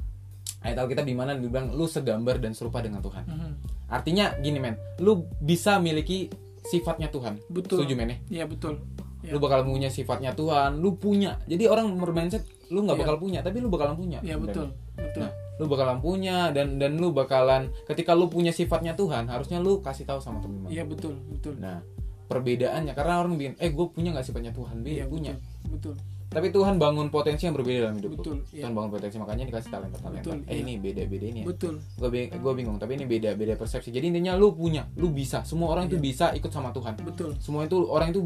[0.60, 3.24] Ayat Alkitab di mana dibilang lu segambar dan serupa dengan Tuhan.
[3.24, 3.52] Mhm.
[3.90, 6.30] artinya gini men lu bisa miliki
[6.62, 7.42] sifatnya Tuhan.
[7.48, 7.84] Betul.
[7.84, 8.18] setuju men ya?
[8.42, 8.80] Iya betul.
[9.20, 9.36] Iya.
[9.36, 11.36] lu bakal punya sifatnya Tuhan lu punya.
[11.44, 13.04] Jadi orang bermindset lu nggak Iya.
[13.04, 14.24] bakal punya tapi lu bakalan punya.
[14.24, 14.72] Iya betul.
[14.96, 15.28] Betul.
[15.28, 19.84] nah lu bakalan punya dan dan lu bakalan ketika lu punya sifatnya Tuhan harusnya lu
[19.84, 21.60] kasih tahu sama temen iya betul betul.
[21.60, 21.84] Nah
[22.30, 22.94] perbedaannya.
[22.94, 24.80] Karena orang bikin eh gue punya nggak sifatnya Tuhan?
[24.80, 25.34] Bi, iya punya.
[25.66, 26.06] betul betul.
[26.30, 28.18] Tapi Tuhan bangun potensi yang berbeda dalam hidup lu.
[28.22, 28.62] Betul, iya.
[28.62, 30.62] Tuhan bangun potensi makanya dikasih talenta talenta Betul, eh iya.
[30.62, 31.46] ini beda beda ini ya.
[31.50, 31.74] Betul.
[31.98, 33.90] Gue gue bingung tapi ini beda beda persepsi.
[33.90, 35.42] Jadi intinya lu punya lu bisa.
[35.42, 36.06] Semua orang itu Iya.
[36.06, 37.02] bisa ikut sama Tuhan.
[37.02, 37.34] Betul.
[37.42, 38.22] Semua itu orang itu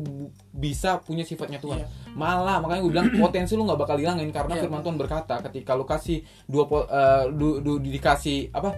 [0.51, 1.79] bisa punya sifatnya Tuhan.
[1.79, 1.87] Iya.
[2.13, 4.61] malah makanya gue bilang potensi lu nggak bakal hilangin karena Iya.
[4.61, 8.75] firman Tuhan berkata ketika lu kasih dua po- eh, du, du- dikasih apa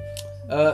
[0.47, 0.73] eh,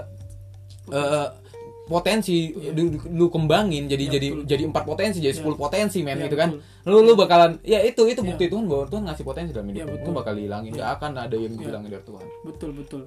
[1.91, 4.47] potensi du- du- lu kembangin jadi Iya, jadi betul.
[4.47, 5.37] jadi empat potensi jadi Iya.
[5.37, 6.87] sepuluh potensi men Iya, gitu kan betul.
[6.87, 8.29] lu lu bakalan ya itu itu Iya.
[8.31, 10.07] bukti Tuhan bahwa Tuhan ngasih potensi dalam hidup Iya, lu betul.
[10.07, 11.59] Lu bakal hilangin nggak akan ada yang Iya.
[11.59, 13.01] dihilangin dari Tuhan betul betul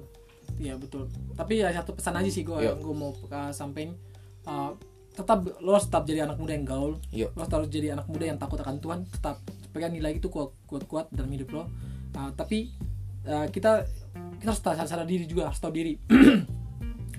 [0.55, 2.77] iya betul tapi ya satu pesan aja sih gue Iya.
[2.77, 3.97] gue mau uh, sampein
[4.45, 4.71] uh,
[5.11, 7.27] tetap lo harus tetap jadi anak muda yang gaul Iya.
[7.31, 10.83] lo harus jadi anak muda yang takut akan Tuhan tetap pegang nilai itu kuat kuat
[10.85, 11.65] kuat dalam hidup lo
[12.15, 12.71] Uh, tapi
[13.25, 13.83] uh, kita
[14.39, 15.99] kita harus sadar, sadar diri juga harus tahu diri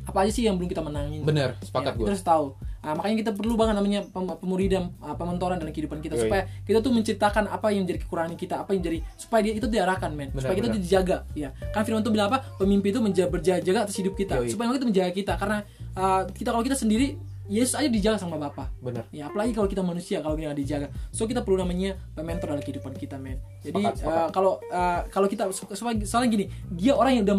[0.06, 1.20] apa aja sih yang belum kita menangin?
[1.20, 2.54] Bener sepakat Ya, gue harus tahu.
[2.78, 6.22] Ah, makanya kita perlu banget namanya pem- pemuridan ah, pementoran dalam kehidupan kita Yoi.
[6.22, 9.66] supaya kita tuh menceritakan apa yang menjadi kekurangan kita apa yang jadi supaya dia itu
[9.66, 10.30] diarahkan men.
[10.30, 10.76] Benar, supaya kita benar.
[10.76, 12.46] tuh dijaga ya kan firman tuh bilang apa?
[12.56, 14.38] Pemimpin itu menjaga berjaga atas hidup kita.
[14.38, 14.48] Yoi.
[14.48, 15.58] supaya kita menjaga kita karena
[15.92, 18.70] ah, kita kalau kita sendiri Yesus aja dijaga sama Bapa.
[18.76, 19.06] Bener.
[19.10, 20.86] Ya apalagi kalau kita manusia kalau kita dijaga.
[21.10, 23.38] So kita perlu namanya mentor dalam kehidupan kita men.
[23.60, 24.18] Jadi Sepakat, sepakat.
[24.20, 25.70] eh, kalau eh, kalau kita so-
[26.02, 27.38] soalnya gini dia orang yang udah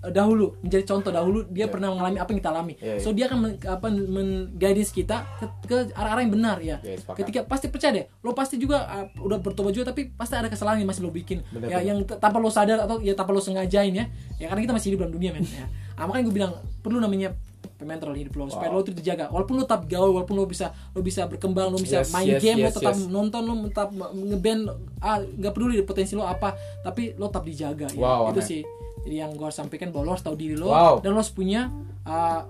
[0.00, 1.66] dahulu menjadi contoh dahulu dia Iya.
[1.68, 3.00] pernah mengalami apa yang kita alami Iya, iya.
[3.00, 7.18] so dia akan men, apa men-guidance kita ke, ke arah-arah yang benar ya Iya, sepakat.
[7.20, 10.78] ketika pasti percaya deh lo pasti juga eh, udah bertobat juga tapi pasti ada kesalahan
[10.78, 11.82] yang masih lo bikin Benar, ya benar.
[11.84, 14.06] yang tanpa lo sadar atau ya tanpa lo sengajain ya
[14.36, 17.34] ya karena kita masih hidup dalam dunia men ya ah, makanya gue bilang perlu namanya
[17.78, 18.76] mentor dalam hidup lo supaya Wow.
[18.76, 22.02] lo itu dijaga walaupun lo tetap gaul walaupun lo bisa lo bisa berkembang lo bisa
[22.02, 23.06] Yes, main yes, game lo yes, tetap yes.
[23.06, 24.62] nonton lo tetap ngeband
[24.98, 28.46] ah nggak peduli potensi lo apa tapi lo tetap dijaga ya Wow, itu amen.
[28.46, 28.60] sih
[29.08, 31.00] jadi yang gue sampaikan bahwa lo harus tahu diri lo Wow.
[31.00, 31.72] dan lo harus punya
[32.04, 32.44] ah,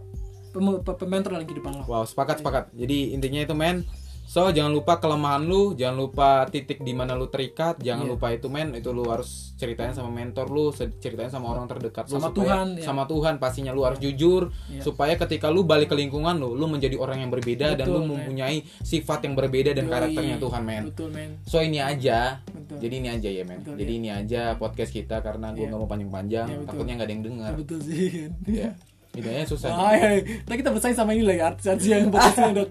[0.50, 2.64] pem- pe- pementor dalam kehidupan lo Wow, sepakat sepakat.
[2.74, 3.86] Jadi intinya itu men.
[4.28, 8.12] So jangan lupa kelemahan lu, jangan lupa titik di mana lu terikat, jangan Iya.
[8.12, 10.68] lupa itu men, itu lu harus ceritain sama mentor lu,
[11.00, 12.84] ceritain sama orang terdekat lu Sama supaya- Tuhan, ya.
[12.84, 14.84] sama Tuhan pastinya lu harus jujur Iya.
[14.84, 18.10] supaya ketika lu balik ke lingkungan lu, lu menjadi orang yang berbeda dan lu Betul,
[18.12, 19.92] mempunyai sifat yang berbeda dan Yoi.
[19.96, 20.82] karakternya Tuhan men.
[20.84, 22.44] betul men So ini aja.
[22.44, 22.76] Betul.
[22.78, 23.64] Jadi ini aja ya men.
[23.64, 23.98] Betul, Jadi iya.
[23.98, 25.72] ini aja podcast kita karena gue Iya.
[25.72, 26.68] nggak mau panjang-panjang, Iya, betul.
[26.68, 27.52] takutnya nggak ada yang dengar.
[27.56, 28.70] betul sih ya.
[29.10, 29.70] Idenya susah.
[29.70, 30.20] Ah, iya.
[30.44, 32.66] Nah, kita bersaing sama ini lagi artis-artis yang podcastnya udah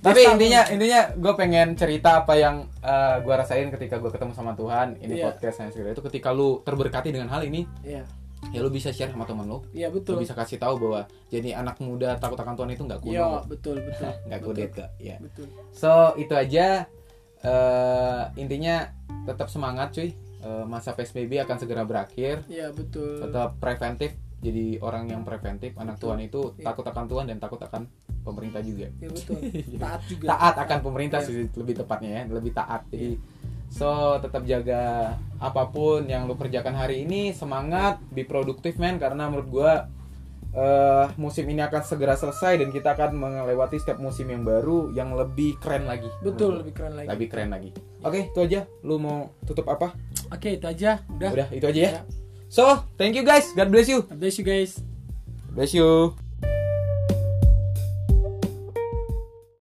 [0.00, 2.66] Tapi intinya intinya gue pengen cerita apa yang
[3.20, 5.30] gue rasain ketika gue ketemu sama Tuhan ini Iya.
[5.30, 8.02] podcast yang segala itu ketika lu terberkati dengan hal ini Iya,
[8.50, 10.16] ya lu bisa share sama temen lu iya lu betul.
[10.16, 13.76] bisa kasih tahu bahwa jadi anak muda takut akan Tuhan itu nggak kuno Iya, betul,
[13.78, 14.10] betul.
[14.26, 15.46] nggak kudet kok ya Betul.
[15.70, 16.88] so itu aja
[17.40, 18.84] Eh, intinya
[19.24, 23.16] tetap semangat cuy Eh, masa PSBB akan segera berakhir Iya, betul.
[23.18, 26.04] tetap preventif jadi orang yang preventif anak Betul.
[26.06, 26.64] Tuhan itu Iya.
[26.66, 27.82] takut akan Tuhan dan takut akan
[28.20, 29.38] pemerintah juga Iya, betul.
[29.82, 30.26] Taat juga.
[30.28, 31.26] taat akan pemerintah Iya.
[31.26, 33.20] sih lebih tepatnya ya lebih taat jadi
[33.68, 33.86] so
[34.18, 39.46] tetap jaga apa pun yang lu kerjakan hari ini semangat be produktif men karena menurut
[39.48, 39.72] gua
[40.50, 45.14] eh, musim ini akan segera selesai dan kita akan melewati setiap musim yang baru yang
[45.14, 47.06] lebih keren lagi Betul, lebih keren lagi.
[47.08, 49.94] lebih keren lagi oke itu aja lu mau tutup apa
[50.30, 51.02] Oke, itu aja.
[51.08, 51.30] Udah.
[51.30, 52.02] udah itu aja ya Ya.
[52.50, 53.46] So thank you guys.
[53.54, 54.02] God bless you.
[54.02, 54.82] God bless you guys.
[55.54, 56.18] bless you